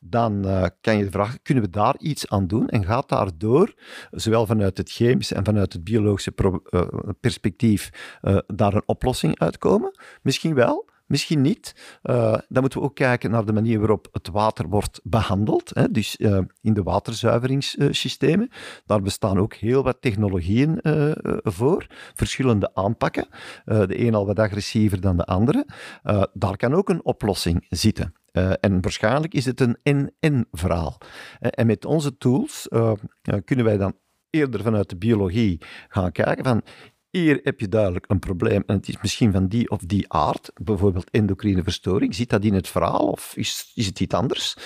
dan 0.00 0.46
kan 0.80 0.98
je 0.98 1.10
vraag, 1.10 1.42
kunnen 1.42 1.64
we 1.64 1.70
daar 1.70 1.94
iets 1.98 2.28
aan 2.28 2.46
doen? 2.46 2.68
En 2.68 2.84
gaat 2.84 3.08
daardoor, 3.08 3.74
zowel 4.10 4.46
vanuit 4.46 4.76
het 4.76 4.90
chemische 4.90 5.34
en 5.34 5.44
vanuit 5.44 5.72
het 5.72 5.84
biologische 5.84 6.34
perspectief, 7.20 7.90
daar 8.46 8.74
een 8.74 8.82
oplossing 8.86 9.38
uitkomen? 9.38 9.98
Misschien 10.22 10.54
wel, 10.54 10.92
Misschien 11.06 11.40
niet. 11.40 11.74
Uh, 12.02 12.32
dan 12.48 12.60
moeten 12.60 12.80
we 12.80 12.86
ook 12.86 12.94
kijken 12.94 13.30
naar 13.30 13.44
de 13.44 13.52
manier 13.52 13.78
waarop 13.78 14.08
het 14.12 14.28
water 14.28 14.68
wordt 14.68 15.00
behandeld. 15.02 15.70
Hè. 15.74 15.90
Dus 15.90 16.16
uh, 16.18 16.38
in 16.60 16.74
de 16.74 16.82
waterzuiveringssystemen. 16.82 18.48
Daar 18.86 19.02
bestaan 19.02 19.38
ook 19.38 19.54
heel 19.54 19.82
wat 19.82 19.96
technologieën 20.00 20.78
uh, 20.82 21.12
voor. 21.42 21.86
Verschillende 22.14 22.74
aanpakken. 22.74 23.26
de 23.64 24.06
een 24.06 24.14
al 24.14 24.26
wat 24.26 24.38
agressiever 24.38 25.00
dan 25.00 25.16
de 25.16 25.24
andere. 25.24 25.66
daar 26.32 26.56
kan 26.56 26.74
ook 26.74 26.88
een 26.88 27.04
oplossing 27.04 27.66
zitten. 27.68 28.14
En 28.60 28.80
waarschijnlijk 28.80 29.34
is 29.34 29.44
het 29.44 29.60
een 29.60 29.76
en-en 29.82 30.46
verhaal. 30.50 30.98
En 31.40 31.66
met 31.66 31.84
onze 31.84 32.16
tools 32.16 32.68
kunnen 33.44 33.64
wij 33.64 33.76
dan 33.76 33.94
eerder 34.30 34.62
vanuit 34.62 34.88
de 34.88 34.96
biologie 34.96 35.60
gaan 35.88 36.12
kijken 36.12 36.44
van 36.44 36.62
hier 37.18 37.40
heb 37.42 37.60
je 37.60 37.68
duidelijk 37.68 38.04
een 38.08 38.18
probleem 38.18 38.62
en 38.66 38.76
het 38.76 38.88
is 38.88 39.00
misschien 39.02 39.32
van 39.32 39.46
die 39.46 39.70
of 39.70 39.80
die 39.80 40.12
aard, 40.12 40.50
bijvoorbeeld 40.54 41.10
endocrine 41.10 41.62
verstoring. 41.62 42.14
Zit 42.14 42.30
dat 42.30 42.44
in 42.44 42.54
het 42.54 42.68
verhaal 42.68 43.08
of 43.08 43.36
is, 43.36 43.72
is 43.74 43.86
het 43.86 44.00
iets 44.00 44.14
anders? 44.14 44.56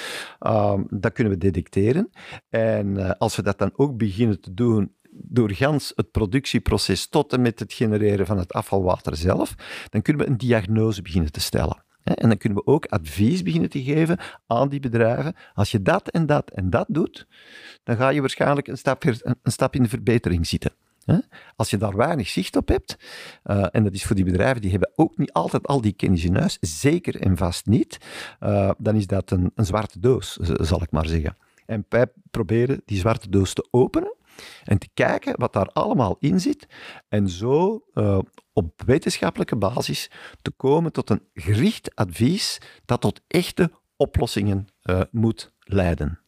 Uh, 0.40 0.80
dat 0.88 1.12
kunnen 1.12 1.32
we 1.32 1.38
detecteren. 1.38 2.11
En 2.48 2.87
uh, 2.87 3.11
als 3.11 3.37
we 3.37 3.42
dat 3.42 3.58
dan 3.58 3.72
ook 3.76 3.96
beginnen 3.96 4.40
te 4.40 4.54
doen 4.54 4.96
door 5.11 5.52
gans 5.52 5.92
het 5.94 6.11
productieproces 6.11 7.08
tot 7.08 7.32
en 7.32 7.40
met 7.42 7.58
het 7.58 7.72
genereren 7.72 8.26
van 8.26 8.38
het 8.38 8.52
afvalwater 8.52 9.16
zelf, 9.16 9.54
dan 9.88 10.02
kunnen 10.02 10.24
we 10.24 10.30
een 10.30 10.38
diagnose 10.38 11.02
beginnen 11.02 11.32
te 11.32 11.40
stellen. 11.40 11.84
En 12.02 12.28
dan 12.28 12.38
kunnen 12.38 12.58
we 12.58 12.66
ook 12.66 12.87
advies 12.87 13.42
beginnen 13.42 13.70
te 13.70 13.82
geven 13.82 14.18
aan 14.46 14.68
die 14.68 14.80
bedrijven. 14.80 15.34
Als 15.54 15.70
je 15.70 15.82
dat 15.82 16.08
en 16.08 16.26
dat 16.26 16.50
en 16.50 16.70
dat 16.70 16.87
doet, 16.88 17.26
dan 17.82 17.96
ga 17.96 18.08
je 18.08 18.20
waarschijnlijk 18.20 18.68
een 18.68 18.78
stap, 18.78 19.04
een 19.04 19.37
stap 19.42 19.74
in 19.74 19.82
de 19.82 19.88
verbetering 19.88 20.46
zitten. 20.46 20.72
Als 21.56 21.70
je 21.70 21.76
daar 21.76 21.96
weinig 21.96 22.28
zicht 22.28 22.56
op 22.56 22.68
hebt, 22.68 22.96
uh, 23.44 23.66
en 23.70 23.84
dat 23.84 23.92
is 23.92 24.04
voor 24.04 24.16
die 24.16 24.24
bedrijven, 24.24 24.60
die 24.60 24.70
hebben 24.70 24.92
ook 24.94 25.18
niet 25.18 25.32
altijd 25.32 25.66
al 25.66 25.80
die 25.80 25.92
kennis 25.92 26.24
in 26.24 26.36
huis, 26.36 26.56
zeker 26.60 27.20
en 27.20 27.36
vast 27.36 27.66
niet, 27.66 27.98
uh, 28.40 28.70
dan 28.78 28.96
is 28.96 29.06
dat 29.06 29.30
een, 29.30 29.52
een 29.54 29.64
zwarte 29.64 30.00
doos, 30.00 30.32
zal 30.40 30.82
ik 30.82 30.90
maar 30.90 31.06
zeggen. 31.06 31.36
En 31.66 31.86
wij 31.88 32.06
proberen 32.30 32.82
die 32.84 32.98
zwarte 32.98 33.28
doos 33.28 33.52
te 33.52 33.68
openen 33.70 34.16
en 34.64 34.78
te 34.78 34.88
kijken 34.94 35.38
wat 35.38 35.52
daar 35.52 35.66
allemaal 35.66 36.16
in 36.20 36.40
zit 36.40 36.66
en 37.08 37.28
zo 37.28 37.84
uh, 37.94 38.18
op 38.52 38.82
wetenschappelijke 38.86 39.56
basis 39.56 40.10
te 40.42 40.50
komen 40.50 40.92
tot 40.92 41.10
een 41.10 41.22
gericht 41.34 41.94
advies 41.94 42.58
dat 42.84 43.00
tot 43.00 43.20
echte 43.26 43.70
oplossingen 43.96 44.66
moet 45.10 45.52
leiden. 45.60 46.20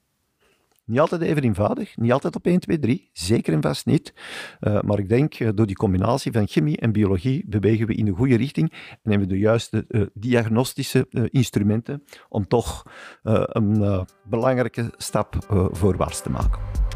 Niet 0.91 1.01
altijd 1.01 1.21
even 1.21 1.43
eenvoudig, 1.43 1.97
niet 1.97 2.13
altijd 2.13 2.37
op 2.37 2.47
1, 2.47 2.61
2, 2.61 2.79
3, 2.79 3.11
zeker 3.13 3.53
en 3.53 3.63
vast 3.63 3.87
niet. 3.87 4.15
Uh, 4.61 4.81
maar 4.81 4.99
ik 4.99 5.09
denk, 5.09 5.39
uh, 5.39 5.49
door 5.55 5.67
die 5.67 5.77
combinatie 5.77 6.33
van 6.33 6.47
chemie 6.47 6.77
en 6.77 6.93
biologie 6.93 7.45
bewegen 7.47 7.87
we 7.87 7.95
in 7.95 8.05
de 8.05 8.13
goede 8.13 8.37
richting 8.37 8.71
en 8.71 9.11
hebben 9.11 9.29
we 9.29 9.35
de 9.35 9.41
juiste 9.41 9.85
uh, 9.89 10.07
diagnostische 10.15 11.07
instrumenten 11.31 12.03
om 12.29 12.47
toch 12.47 12.83
een 13.23 14.07
belangrijke 14.25 14.93
stap 14.97 15.37
voorwaarts 15.73 16.23
te 16.23 16.31
maken. 16.31 16.90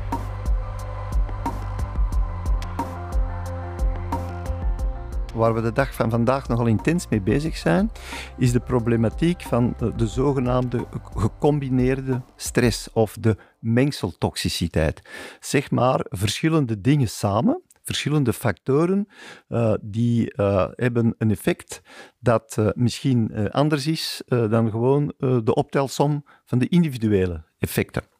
Waar 5.35 5.55
we 5.55 5.61
de 5.61 5.73
dag 5.73 5.95
van 5.95 6.11
vandaag 6.11 6.49
nogal 6.49 6.67
intens 6.67 7.09
mee 7.09 7.21
bezig 7.21 7.57
zijn, 7.57 7.91
is 8.39 8.53
de 8.53 8.61
problematiek 8.61 9.43
van 9.43 9.75
de 9.97 10.07
zogenaamde 10.07 10.87
gecombineerde 11.15 12.23
stress 12.37 12.93
of 12.93 13.17
de 13.21 13.37
mengseltoxiciteit. 13.59 15.03
Zeg 15.41 15.71
maar 15.71 16.07
verschillende 16.09 16.81
dingen 16.81 17.09
samen, 17.09 17.63
verschillende 17.83 18.33
factoren, 18.33 19.09
uh, 19.49 19.75
die 19.81 20.33
uh, 20.37 20.67
hebben 20.75 21.15
een 21.19 21.31
effect 21.31 21.83
dat 22.19 22.57
uh, 22.59 22.69
misschien 22.75 23.51
anders 23.51 23.87
is 23.87 24.23
dan 24.27 24.71
gewoon 24.71 25.15
de 25.19 25.55
optelsom 25.55 26.25
van 26.45 26.59
de 26.59 26.69
individuele 26.69 27.45
effecten. 27.59 28.14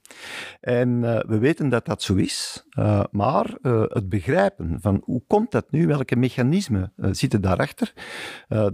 En 0.61 0.89
uh, 0.89 1.21
we 1.27 1.39
weten 1.39 1.69
dat 1.69 1.87
dat 1.87 2.03
zo 2.03 2.15
is, 2.15 2.67
uh, 2.79 3.05
maar 3.11 3.57
uh, 3.63 3.83
het 3.89 4.09
begrijpen 4.09 4.79
van 4.81 5.03
hoe 5.05 5.23
komt 5.27 5.51
dat 5.51 5.71
nu, 5.71 5.87
welke 5.87 6.17
mechanismen 6.17 6.93
zitten 6.97 7.41
daarachter, 7.41 7.93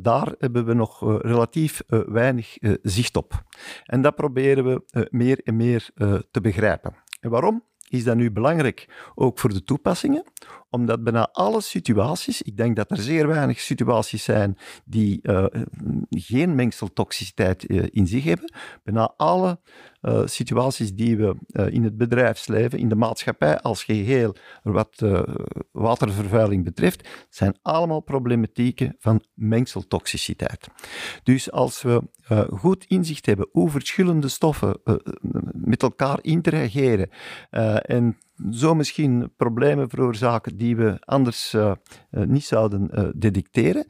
daar 0.01 0.35
hebben 0.39 0.65
we 0.65 0.75
nog 0.75 1.23
relatief 1.23 1.83
weinig 1.89 2.57
zicht 2.83 3.17
op. 3.17 3.45
En 3.85 4.03
dat 4.03 4.15
proberen 4.15 4.65
we 4.65 5.07
meer 5.11 5.41
en 5.45 5.57
meer 5.57 5.91
te 6.31 6.41
begrijpen. 6.41 6.95
En 7.21 7.31
waarom? 7.31 7.63
is 7.91 8.05
dat 8.05 8.17
nu 8.17 8.31
belangrijk 8.31 9.11
ook 9.15 9.39
voor 9.39 9.51
de 9.51 9.63
toepassingen, 9.63 10.25
omdat 10.71 11.05
bijna 11.05 11.29
alle 11.33 11.61
situaties, 11.61 12.43
ik 12.43 12.57
denk 12.57 12.77
dat 12.77 12.91
er 12.91 12.97
zeer 12.97 13.27
weinig 13.27 13.61
situaties 13.61 14.25
zijn 14.25 14.59
die 14.85 15.19
uh, 15.23 15.45
geen 16.11 16.55
mengseltoxiciteit 16.55 17.71
uh, 17.71 17.87
in 17.91 18.07
zich 18.07 18.25
hebben, 18.25 18.53
bijna 18.83 19.15
alle 19.17 19.61
uh, 20.03 20.23
situaties 20.25 20.95
die 20.95 21.17
we 21.17 21.37
in 21.71 21.85
het 21.85 21.97
bedrijfsleven, 21.97 22.79
in 22.79 22.89
de 22.89 22.95
maatschappij 22.95 23.61
als 23.61 23.85
geheel, 23.85 24.35
wat 24.63 25.05
watervervuiling 25.73 26.65
betreft, 26.65 27.09
zijn 27.29 27.59
allemaal 27.63 28.01
problematieken 28.01 28.97
van 28.99 29.25
mengseltoxiciteit. 29.35 30.69
Dus 31.23 31.51
als 31.51 31.83
we 31.83 32.03
goed 32.51 32.85
inzicht 32.85 33.27
hebben 33.27 33.49
hoe 33.53 33.71
verschillende 33.71 34.29
stoffen 34.29 34.81
met 35.53 35.83
elkaar 35.83 36.19
interageren 36.23 37.11
en 37.81 38.19
zo 38.51 38.75
misschien 38.75 39.33
problemen 39.37 39.89
veroorzaken 39.89 40.57
die 40.57 40.77
we 40.77 40.97
anders 41.01 41.55
uh, 41.55 41.73
niet 42.11 42.45
zouden 42.45 42.91
uh, 42.95 43.09
detecteren. 43.15 43.87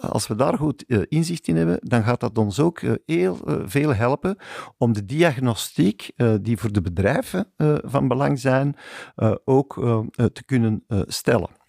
als 0.00 0.26
we 0.26 0.34
daar 0.34 0.58
goed 0.58 0.84
inzicht 1.08 1.48
in 1.48 1.56
hebben, 1.56 1.78
dan 1.82 2.02
gaat 2.02 2.20
dat 2.20 2.38
ons 2.38 2.60
ook 2.60 2.80
heel 3.06 3.38
veel 3.64 3.94
helpen 3.94 4.36
om 4.76 4.92
de 4.92 5.04
diagnostiek 5.04 6.10
die 6.40 6.56
voor 6.56 6.72
de 6.72 6.82
bedrijven 6.82 7.52
van 7.84 8.08
belang 8.08 8.38
zijn, 8.38 8.76
ook 9.44 9.74
te 10.14 10.44
kunnen 10.44 10.84
stellen. 11.06 11.59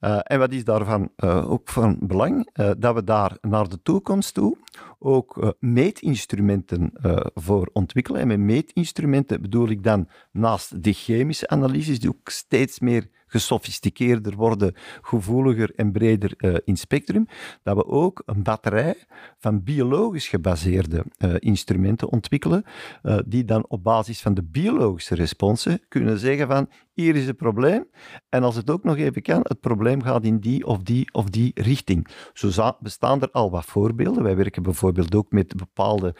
Uh, 0.00 0.18
en 0.22 0.38
wat 0.38 0.52
is 0.52 0.64
daarvan 0.64 1.10
uh, 1.16 1.50
ook 1.50 1.68
van 1.68 1.96
belang? 2.00 2.48
Uh, 2.54 2.70
dat 2.78 2.94
we 2.94 3.04
daar 3.04 3.36
naar 3.40 3.68
de 3.68 3.82
toekomst 3.82 4.34
toe 4.34 4.56
ook 4.98 5.56
meetinstrumenten 5.60 6.92
voor 7.34 7.70
ontwikkelen. 7.72 8.20
En 8.20 8.26
met 8.26 8.38
meetinstrumenten 8.38 9.42
bedoel 9.42 9.68
ik 9.68 9.82
dan 9.82 10.08
naast 10.32 10.82
de 10.82 10.92
chemische 10.92 11.48
analyses, 11.48 12.00
die 12.00 12.08
ook 12.08 12.28
steeds 12.28 12.80
meer 12.80 13.08
gesofisticeerder 13.36 14.34
worden, 14.36 14.74
gevoeliger 15.00 15.72
en 15.74 15.92
breder 15.92 16.34
uh, 16.38 16.54
in 16.64 16.76
spectrum, 16.76 17.26
dat 17.62 17.76
we 17.76 17.86
ook 17.86 18.22
een 18.26 18.42
batterij 18.42 18.94
van 19.38 19.62
biologisch 19.62 20.28
gebaseerde 20.28 21.04
uh, 21.18 21.34
instrumenten 21.38 22.10
ontwikkelen, 22.12 22.64
uh, 23.02 23.18
die 23.26 23.44
dan 23.44 23.64
op 23.68 23.82
basis 23.82 24.20
van 24.20 24.34
de 24.34 24.42
biologische 24.42 25.14
responsen 25.14 25.80
kunnen 25.88 26.18
zeggen 26.18 26.46
van 26.46 26.68
hier 26.92 27.16
is 27.16 27.26
het 27.26 27.36
probleem 27.36 27.88
en 28.28 28.42
als 28.42 28.56
het 28.56 28.70
ook 28.70 28.84
nog 28.84 28.96
even 28.96 29.22
kan, 29.22 29.40
het 29.42 29.60
probleem 29.60 30.02
gaat 30.02 30.24
in 30.24 30.38
die 30.38 30.66
of 30.66 30.82
die 30.82 31.12
of 31.12 31.24
die 31.24 31.50
richting. 31.54 32.08
Zo 32.32 32.76
bestaan 32.80 33.20
er 33.20 33.30
al 33.30 33.50
wat 33.50 33.64
voorbeelden. 33.64 34.22
Wij 34.22 34.36
werken 34.36 34.62
bijvoorbeeld 34.62 35.14
ook 35.14 35.30
met 35.30 35.56
bepaalde 35.56 36.14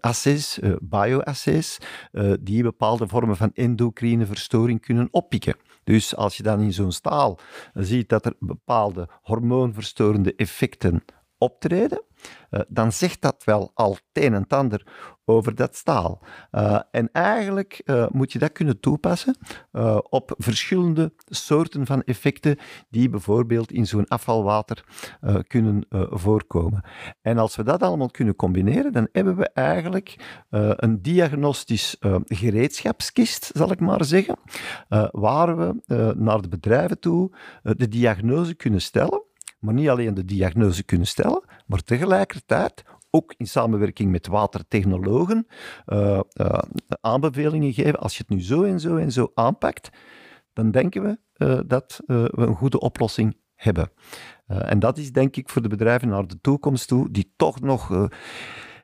assays, 0.00 0.58
bioassays, 0.80 1.78
die 2.40 2.62
bepaalde 2.62 3.08
vormen 3.08 3.36
van 3.36 3.50
endocrine 3.54 4.26
verstoring 4.26 4.80
kunnen 4.80 5.08
oppikken. 5.10 5.54
Dus 5.86 6.16
als 6.16 6.36
je 6.36 6.42
dan 6.42 6.60
in 6.60 6.72
zo'n 6.72 6.92
staal 6.92 7.38
ziet 7.74 8.08
dat 8.08 8.24
er 8.26 8.34
bepaalde 8.38 9.08
hormoonverstorende 9.22 10.34
effecten 10.34 11.04
optreden, 11.38 12.02
uh, 12.50 12.60
dan 12.68 12.92
zegt 12.92 13.22
dat 13.22 13.44
wel 13.44 13.70
al 13.74 13.92
het 13.92 14.24
een 14.24 14.34
en 14.34 14.46
ander 14.48 14.86
over 15.24 15.54
dat 15.54 15.76
staal. 15.76 16.22
Uh, 16.52 16.80
en 16.90 17.08
eigenlijk 17.12 17.82
uh, 17.84 18.06
moet 18.08 18.32
je 18.32 18.38
dat 18.38 18.52
kunnen 18.52 18.80
toepassen 18.80 19.36
op 20.08 20.34
verschillende 20.38 21.12
soorten 21.24 21.86
van 21.86 22.02
effecten 22.02 22.58
die 22.88 23.08
bijvoorbeeld 23.08 23.72
in 23.72 23.86
zo'n 23.86 24.08
afvalwater 24.08 24.84
kunnen 25.46 25.86
voorkomen. 26.10 26.84
En 27.22 27.38
als 27.38 27.56
we 27.56 27.62
dat 27.62 27.82
allemaal 27.82 28.10
kunnen 28.10 28.36
combineren, 28.36 28.92
dan 28.92 29.08
hebben 29.12 29.36
we 29.36 29.48
eigenlijk 29.48 30.40
een 30.48 31.02
diagnostisch 31.02 31.96
gereedschapskist, 32.24 33.50
zal 33.54 33.70
ik 33.70 33.80
maar 33.80 34.04
zeggen, 34.04 34.36
waar 35.10 35.56
we 35.56 35.82
naar 36.16 36.40
de 36.40 36.48
bedrijven 36.48 36.98
toe 36.98 37.32
de 37.62 37.88
diagnose 37.88 38.54
kunnen 38.54 38.80
stellen 38.80 39.25
maar 39.66 39.74
niet 39.74 39.88
alleen 39.88 40.14
de 40.14 40.24
diagnose 40.24 40.82
kunnen 40.82 41.06
stellen, 41.06 41.44
maar 41.66 41.82
tegelijkertijd 41.82 42.84
ook 43.10 43.34
in 43.36 43.46
samenwerking 43.46 44.10
met 44.10 44.26
watertechnologen 44.26 45.46
uh, 45.86 46.20
aanbevelingen 47.00 47.72
geven. 47.72 47.98
Als 47.98 48.16
je 48.16 48.24
het 48.26 48.36
nu 48.36 48.42
zo 48.42 48.62
en 48.62 48.80
zo 48.80 48.96
en 48.96 49.12
zo 49.12 49.30
aanpakt, 49.34 49.88
dan 50.52 50.70
denken 50.70 51.02
we 51.02 51.18
uh, 51.46 51.60
dat 51.66 52.00
we 52.06 52.32
een 52.32 52.54
goede 52.54 52.80
oplossing 52.80 53.36
hebben. 53.54 53.92
en 54.46 54.78
dat 54.78 54.98
is 54.98 55.12
denk 55.12 55.36
ik 55.36 55.48
voor 55.48 55.62
de 55.62 55.68
bedrijven 55.68 56.08
naar 56.08 56.26
de 56.26 56.40
toekomst 56.40 56.88
toe, 56.88 57.10
die 57.10 57.32
toch 57.36 57.60
nog 57.60 58.08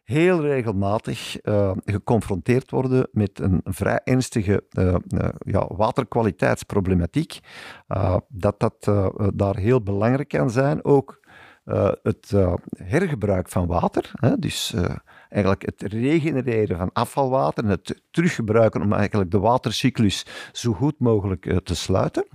heel 0.05 0.41
regelmatig 0.41 1.45
uh, 1.45 1.71
geconfronteerd 1.85 2.71
worden 2.71 3.09
met 3.13 3.41
een 3.41 3.61
vrij 3.65 4.01
ernstige 4.05 4.65
uh, 4.79 4.95
uh, 5.09 5.29
ja, 5.39 5.67
waterkwaliteitsproblematiek. 5.77 7.39
dat 8.29 8.61
dat 8.61 8.91
daar 9.35 9.57
heel 9.57 9.83
belangrijk 9.83 10.29
kan 10.29 10.51
zijn. 10.51 10.85
Ook 10.85 11.21
het 12.03 12.35
hergebruik 12.73 13.49
van 13.49 13.67
water, 13.67 14.11
hè, 14.15 14.39
dus 14.39 14.75
eigenlijk 15.29 15.63
het 15.65 15.83
regenereren 15.83 16.77
van 16.77 16.93
afvalwater 16.93 17.65
en 17.65 17.71
het 17.71 18.03
teruggebruiken 18.11 18.83
om 18.83 18.93
eigenlijk 18.93 19.31
de 19.31 19.39
watercyclus 19.39 20.27
zo 20.53 20.73
goed 20.73 20.99
mogelijk 20.99 21.61
te 21.65 21.75
sluiten. 21.75 22.27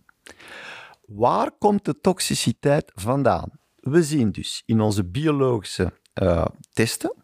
Waar 1.13 1.51
komt 1.51 1.85
de 1.85 1.99
toxiciteit 2.01 2.91
vandaan? 2.95 3.51
We 3.75 4.03
zien 4.03 4.31
dus 4.31 4.63
in 4.65 4.81
onze 4.81 5.05
biologische 5.05 5.93
uh, 6.21 6.45
testen 6.73 7.15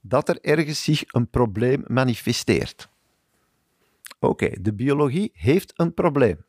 dat 0.00 0.28
er 0.28 0.40
ergens 0.40 0.82
zich 0.82 1.04
een 1.06 1.28
probleem 1.30 1.84
manifesteert. 1.86 2.88
Oké, 4.18 4.50
de 4.60 4.72
biologie 4.72 5.30
heeft 5.34 5.72
een 5.76 5.94
probleem. 5.94 6.44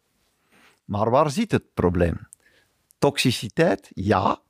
Maar 0.86 1.10
waar 1.10 1.30
zit 1.30 1.52
het 1.52 1.74
probleem? 1.74 2.28
Toxiciteit, 2.98 3.91
ja. 3.93 4.41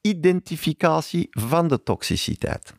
Identificatie 0.00 1.26
van 1.30 1.68
de 1.68 1.82
toxiciteit. 1.82 2.74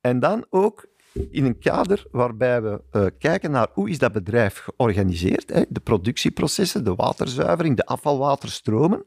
En 0.00 0.20
dan 0.20 0.46
ook 0.50 0.86
in 1.30 1.44
een 1.44 1.58
kader 1.58 2.06
waarbij 2.10 2.62
we 2.62 2.82
uh, 2.92 3.06
kijken 3.18 3.50
naar 3.50 3.68
hoe 3.72 3.90
is 3.90 3.98
dat 3.98 4.12
bedrijf 4.12 4.58
georganiseerd, 4.58 5.52
hè, 5.52 5.62
de 5.68 5.80
productieprocessen, 5.80 6.84
de 6.84 6.94
waterzuivering, 6.94 7.76
de 7.76 7.86
afvalwaterstromen. 7.86 9.04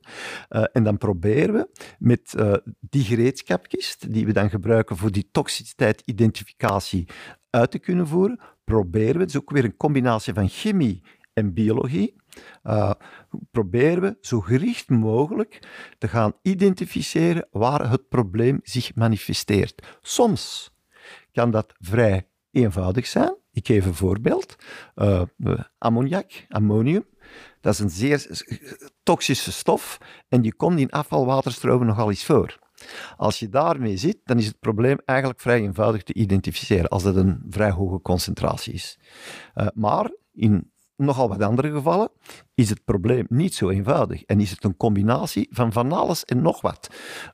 Uh, 0.50 0.64
en 0.74 0.84
dan 0.84 0.98
proberen 0.98 1.54
we 1.54 1.70
met 2.00 2.34
uh, 2.38 2.54
die 2.80 3.04
gereedschapkist, 3.04 4.14
die 4.14 4.26
we 4.26 4.34
dan 4.34 4.50
gebruiken 4.50 4.98
voor 4.98 5.12
die 5.12 5.30
toxiciteit-identificatie 5.32 7.08
uit 7.50 7.72
te 7.72 7.80
kunnen 7.80 8.08
voeren, 8.08 8.40
proberen 8.64 9.18
we, 9.18 9.26
is 9.26 9.38
ook 9.38 9.52
weer 9.52 9.64
een 9.64 9.78
combinatie 9.78 10.34
van 10.34 10.50
chemie 10.50 11.04
en 11.34 11.54
biologie, 11.54 12.16
proberen 13.52 14.02
we 14.02 14.18
zo 14.22 14.40
gericht 14.42 14.90
mogelijk 14.90 15.60
te 15.98 16.08
gaan 16.08 16.34
identificeren 16.42 17.48
waar 17.52 17.90
het 17.90 18.10
probleem 18.10 18.60
zich 18.64 18.96
manifesteert. 18.96 19.98
Soms 20.02 20.75
kan 21.36 21.52
dat 21.52 21.74
vrij 21.80 22.28
eenvoudig 22.52 23.08
zijn. 23.08 23.36
Ik 23.52 23.68
geef 23.68 23.86
een 23.86 23.94
voorbeeld. 23.94 24.56
Uh, 24.96 25.22
ammoniak, 25.78 26.46
ammonium, 26.50 27.06
dat 27.62 27.74
is 27.74 27.80
een 27.80 27.90
zeer 27.90 28.44
toxische 29.04 29.52
stof 29.52 29.98
en 30.28 30.42
die 30.42 30.54
komt 30.54 30.80
in 30.80 30.90
afvalwaterstromen 30.90 31.88
nogal 31.88 32.10
eens 32.10 32.26
voor. 32.26 32.60
Als 33.18 33.40
je 33.40 33.50
daarmee 33.50 33.98
zit, 33.98 34.20
dan 34.24 34.38
is 34.38 34.46
het 34.46 34.60
probleem 34.60 34.98
eigenlijk 35.06 35.40
vrij 35.40 35.62
eenvoudig 35.62 36.04
te 36.04 36.14
identificeren, 36.14 36.90
als 36.90 37.04
dat 37.04 37.16
een 37.16 37.46
vrij 37.50 37.72
hoge 37.72 38.02
concentratie 38.02 38.74
is. 38.74 39.00
Uh, 39.56 39.68
maar 39.74 40.12
in 40.34 40.72
nogal 40.96 41.30
wat 41.30 41.42
andere 41.42 41.72
gevallen 41.72 42.10
is 42.56 42.70
het 42.70 42.84
probleem 42.84 43.26
niet 43.30 43.54
zo 43.56 43.70
eenvoudig 43.70 44.24
en 44.24 44.40
is 44.40 44.52
het 44.52 44.64
een 44.64 44.78
combinatie 44.78 45.48
van 45.52 45.72
van 45.72 45.92
alles 45.92 46.26
en 46.26 46.42
nog 46.42 46.62
wat. 46.62 46.90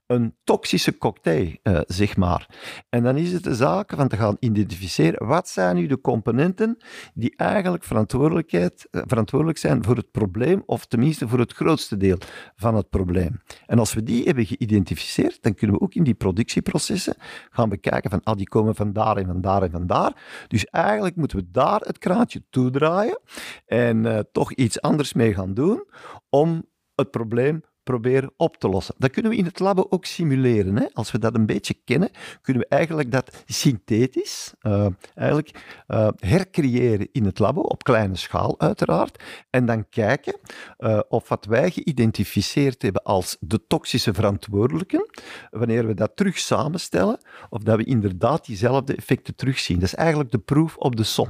Een 0.08 0.36
toxische 0.44 0.98
cocktail, 0.98 1.56
uh, 1.64 1.80
zeg 1.88 2.18
maar. 2.18 2.50
En 2.90 3.04
dan 3.04 3.18
is 3.18 3.32
het 3.32 3.44
de 3.44 3.56
zaak 3.56 3.94
van 3.96 4.08
te 4.08 4.18
gaan 4.18 4.38
identificeren 4.40 5.28
wat 5.28 5.50
zijn 5.50 5.76
nu 5.76 5.88
de 5.88 6.02
componenten 6.02 6.78
die 7.14 7.34
eigenlijk 7.36 7.84
verantwoordelijkheid, 7.84 8.88
uh, 8.92 9.02
verantwoordelijk 9.06 9.58
zijn 9.58 9.84
voor 9.84 9.96
het 9.96 10.12
probleem, 10.12 10.64
of 10.66 10.86
tenminste 10.86 11.28
voor 11.28 11.40
het 11.40 11.54
grootste 11.54 11.98
deel 11.98 12.18
van 12.56 12.76
het 12.76 12.90
probleem. 12.90 13.42
En 13.66 13.80
als 13.80 13.94
we 13.94 14.04
die 14.04 14.24
hebben 14.24 14.46
geïdentificeerd, 14.46 15.42
dan 15.42 15.54
kunnen 15.54 15.76
we 15.76 15.82
ook 15.82 15.94
in 15.94 16.04
die 16.04 16.14
productieprocessen 16.14 17.16
gaan 17.50 17.70
bekijken 17.70 18.10
van 18.10 18.24
ah, 18.24 18.38
die 18.38 18.50
komen 18.50 18.76
van 18.76 18.94
daar 18.94 19.18
en 19.18 19.26
van 19.26 19.42
daar 19.42 19.64
en 19.64 19.72
van 19.72 19.88
daar. 19.88 20.46
Dus 20.48 20.66
eigenlijk 20.66 21.16
moeten 21.16 21.38
we 21.38 21.46
daar 21.52 21.80
het 21.80 21.98
kraantje 21.98 22.44
toedraaien 22.50 23.20
en 23.66 24.06
uh, 24.06 24.20
toch 24.32 24.54
iets 24.54 24.82
anders 24.82 25.11
mee 25.14 25.34
gaan 25.34 25.54
doen 25.54 25.86
om 26.30 26.66
het 26.96 27.12
probleem 27.12 27.64
proberen 27.84 28.34
op 28.38 28.58
te 28.58 28.70
lossen. 28.70 28.96
Dat 28.98 29.12
kunnen 29.12 29.32
we 29.32 29.38
in 29.38 29.46
het 29.46 29.60
labo 29.60 29.86
ook 29.90 30.06
simuleren. 30.06 30.78
Hè? 30.78 30.86
Als 30.94 31.12
we 31.12 31.20
dat 31.20 31.36
een 31.36 31.46
beetje 31.46 31.74
kennen, 31.74 32.10
kunnen 32.42 32.64
we 32.64 32.68
eigenlijk 32.70 33.12
dat 33.12 33.44
synthetisch 33.46 34.54
uh, 34.62 34.88
eigenlijk, 35.16 35.84
uh, 35.88 36.08
hercreëren 36.16 37.08
in 37.12 37.26
het 37.26 37.40
labo, 37.40 37.62
op 37.62 37.84
kleine 37.84 38.16
schaal 38.16 38.60
uiteraard, 38.60 39.24
en 39.50 39.66
dan 39.66 39.90
kijken 39.90 40.40
uh, 40.80 41.00
of 41.10 41.30
wat 41.30 41.46
wij 41.46 41.72
geïdentificeerd 41.72 42.82
hebben 42.82 43.04
als 43.04 43.38
de 43.40 43.68
toxische 43.68 44.14
verantwoordelijken, 44.14 45.10
wanneer 45.50 45.88
we 45.88 45.94
dat 45.94 46.16
terug 46.16 46.38
samenstellen, 46.38 47.20
of 47.50 47.64
dat 47.64 47.78
we 47.78 47.84
inderdaad 47.84 48.46
diezelfde 48.46 48.96
effecten 48.96 49.36
terugzien. 49.36 49.80
Dat 49.80 49.88
is 49.88 49.96
eigenlijk 49.96 50.32
de 50.32 50.40
proef 50.40 50.78
op 50.78 50.96
de 50.96 51.04
som. 51.04 51.30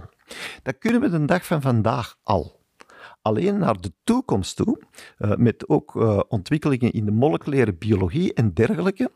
Dat 0.63 0.77
kunnen 0.77 1.01
we 1.01 1.09
de 1.09 1.25
dag 1.25 1.45
van 1.45 1.61
vandaag 1.61 2.17
al 2.23 2.60
alleen 3.21 3.57
naar 3.57 3.81
de 3.81 3.91
toekomst 4.03 4.55
toe, 4.55 4.81
uh, 5.19 5.35
met 5.35 5.69
ook 5.69 5.95
uh, 5.95 6.19
ontwikkelingen 6.27 6.91
in 6.91 7.05
de 7.05 7.11
moleculaire 7.11 7.73
biologie 7.73 8.33
en 8.33 8.53
dergelijke, 8.53 9.11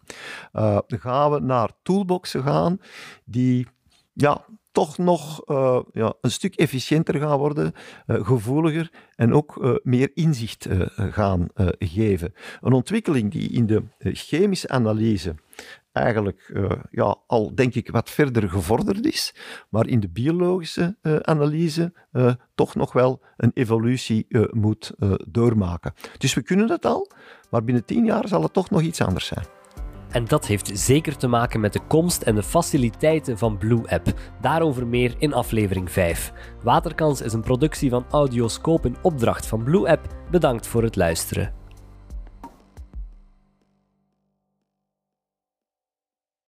uh, 0.54 0.78
gaan 0.88 1.32
we 1.32 1.40
naar 1.40 1.70
toolboxen 1.84 2.44
gaan 2.44 2.78
die 3.26 3.68
ja, 4.14 4.46
toch 4.72 4.98
nog 4.98 5.42
ja, 5.94 6.14
een 6.22 6.32
stuk 6.32 6.56
efficiënter 6.56 7.20
gaan 7.20 7.38
worden, 7.38 7.74
gevoeliger 8.06 8.92
en 9.16 9.34
ook 9.34 9.80
meer 9.84 10.12
inzicht 10.14 10.68
gaan 10.96 11.48
geven. 11.80 12.34
Een 12.62 12.74
ontwikkeling 12.74 13.32
die 13.32 13.50
in 13.50 13.66
de 13.66 13.84
chemische 13.98 14.68
analyse 14.68 15.36
eigenlijk 15.96 16.50
uh, 16.54 16.72
ja, 16.92 17.16
al, 17.28 17.56
denk 17.56 17.76
ik, 17.76 17.92
wat 17.92 18.10
verder 18.10 18.50
gevorderd 18.50 19.06
is, 19.06 19.36
maar 19.70 19.88
in 19.88 20.00
de 20.00 20.10
biologische 20.10 20.98
uh, 21.02 21.16
analyse 21.16 21.94
uh, 22.12 22.34
toch 22.56 22.76
nog 22.76 22.94
wel 22.94 23.24
een 23.38 23.52
evolutie 23.54 24.28
moet 24.52 24.94
doormaken. 25.28 25.94
Dus 26.18 26.34
we 26.34 26.42
kunnen 26.42 26.70
het 26.70 26.86
al, 26.86 27.12
maar 27.50 27.64
binnen 27.64 27.86
tien 27.86 28.06
jaar 28.06 28.28
zal 28.28 28.44
het 28.44 28.54
toch 28.54 28.70
nog 28.70 28.82
iets 28.82 29.02
anders 29.02 29.26
zijn. 29.26 29.46
En 30.16 30.26
dat 30.26 30.48
heeft 30.48 30.72
zeker 30.74 31.18
te 31.18 31.28
maken 31.28 31.60
met 31.60 31.74
de 31.74 31.80
komst 31.88 32.22
en 32.22 32.36
de 32.36 32.44
faciliteiten 32.44 33.38
van 33.38 33.58
Blue 33.58 33.88
App. 33.88 34.14
Daarover 34.42 34.88
meer 34.88 35.16
in 35.18 35.34
aflevering 35.34 35.92
5. 35.92 36.34
Waterkans 36.64 37.22
is 37.22 37.34
een 37.34 37.42
productie 37.42 37.90
van 37.90 38.06
Audioscope 38.10 38.88
in 38.88 38.98
opdracht 39.02 39.46
van 39.46 39.64
Blue 39.64 39.90
App. 39.90 40.08
Bedankt 40.32 40.68
voor 40.68 40.84
het 40.84 40.96
luisteren. 40.96 41.55